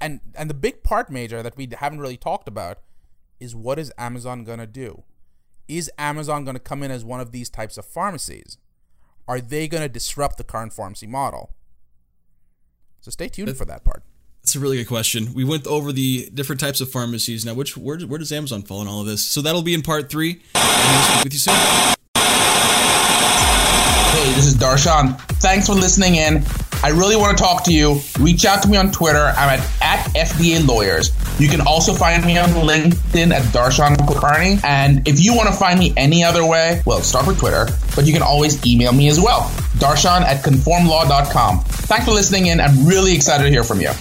And 0.00 0.20
and 0.34 0.50
the 0.50 0.54
big 0.54 0.82
part 0.82 1.10
major 1.10 1.42
that 1.42 1.56
we 1.56 1.68
haven't 1.78 2.00
really 2.00 2.16
talked 2.16 2.48
about 2.48 2.78
is 3.38 3.54
what 3.54 3.78
is 3.78 3.92
Amazon 3.98 4.44
going 4.44 4.58
to 4.58 4.66
do? 4.66 5.04
Is 5.68 5.90
Amazon 5.98 6.44
going 6.44 6.56
to 6.56 6.60
come 6.60 6.82
in 6.82 6.90
as 6.90 7.04
one 7.04 7.20
of 7.20 7.32
these 7.32 7.48
types 7.48 7.78
of 7.78 7.84
pharmacies? 7.84 8.58
Are 9.28 9.40
they 9.40 9.68
going 9.68 9.82
to 9.82 9.88
disrupt 9.88 10.38
the 10.38 10.44
current 10.44 10.72
pharmacy 10.72 11.06
model? 11.06 11.54
So 13.00 13.10
stay 13.10 13.28
tuned 13.28 13.56
for 13.56 13.64
that 13.64 13.84
part. 13.84 14.02
That's 14.52 14.60
a 14.60 14.64
really 14.64 14.76
good 14.76 14.88
question. 14.88 15.32
We 15.32 15.44
went 15.44 15.66
over 15.66 15.92
the 15.92 16.28
different 16.34 16.60
types 16.60 16.82
of 16.82 16.90
pharmacies. 16.90 17.46
Now, 17.46 17.54
which 17.54 17.74
where, 17.74 17.98
where 18.00 18.18
does 18.18 18.32
Amazon 18.32 18.60
fall 18.60 18.82
in 18.82 18.86
all 18.86 19.00
of 19.00 19.06
this? 19.06 19.24
So 19.24 19.40
that'll 19.40 19.62
be 19.62 19.72
in 19.72 19.80
part 19.80 20.10
three. 20.10 20.42
And 20.54 20.94
we'll 20.94 21.02
speak 21.04 21.24
with 21.24 21.32
you 21.32 21.38
soon. 21.38 21.54
Hey, 24.12 24.30
this 24.34 24.44
is 24.44 24.54
Darshan. 24.56 25.18
Thanks 25.40 25.68
for 25.68 25.72
listening 25.72 26.16
in. 26.16 26.44
I 26.82 26.90
really 26.90 27.16
want 27.16 27.38
to 27.38 27.42
talk 27.42 27.64
to 27.64 27.72
you. 27.72 28.00
Reach 28.20 28.44
out 28.44 28.62
to 28.64 28.68
me 28.68 28.76
on 28.76 28.92
Twitter. 28.92 29.32
I'm 29.38 29.58
at, 29.58 29.60
at 29.80 30.04
FDA 30.14 30.68
Lawyers. 30.68 31.12
You 31.40 31.48
can 31.48 31.62
also 31.62 31.94
find 31.94 32.22
me 32.26 32.36
on 32.36 32.50
LinkedIn 32.50 33.32
at 33.32 33.44
Darshan 33.54 33.96
Kulkarni. 33.96 34.62
And 34.64 35.08
if 35.08 35.18
you 35.18 35.34
want 35.34 35.48
to 35.48 35.54
find 35.54 35.78
me 35.78 35.94
any 35.96 36.22
other 36.22 36.44
way, 36.44 36.82
well, 36.84 37.00
start 37.00 37.26
with 37.26 37.38
Twitter, 37.38 37.68
but 37.96 38.04
you 38.04 38.12
can 38.12 38.20
always 38.20 38.66
email 38.66 38.92
me 38.92 39.08
as 39.08 39.18
well. 39.18 39.44
Darshan 39.78 40.20
at 40.20 40.44
conformlaw.com. 40.44 41.60
Thanks 41.60 42.04
for 42.04 42.10
listening 42.10 42.48
in. 42.48 42.60
I'm 42.60 42.84
really 42.84 43.14
excited 43.14 43.44
to 43.44 43.50
hear 43.50 43.64
from 43.64 43.80
you. 43.80 43.92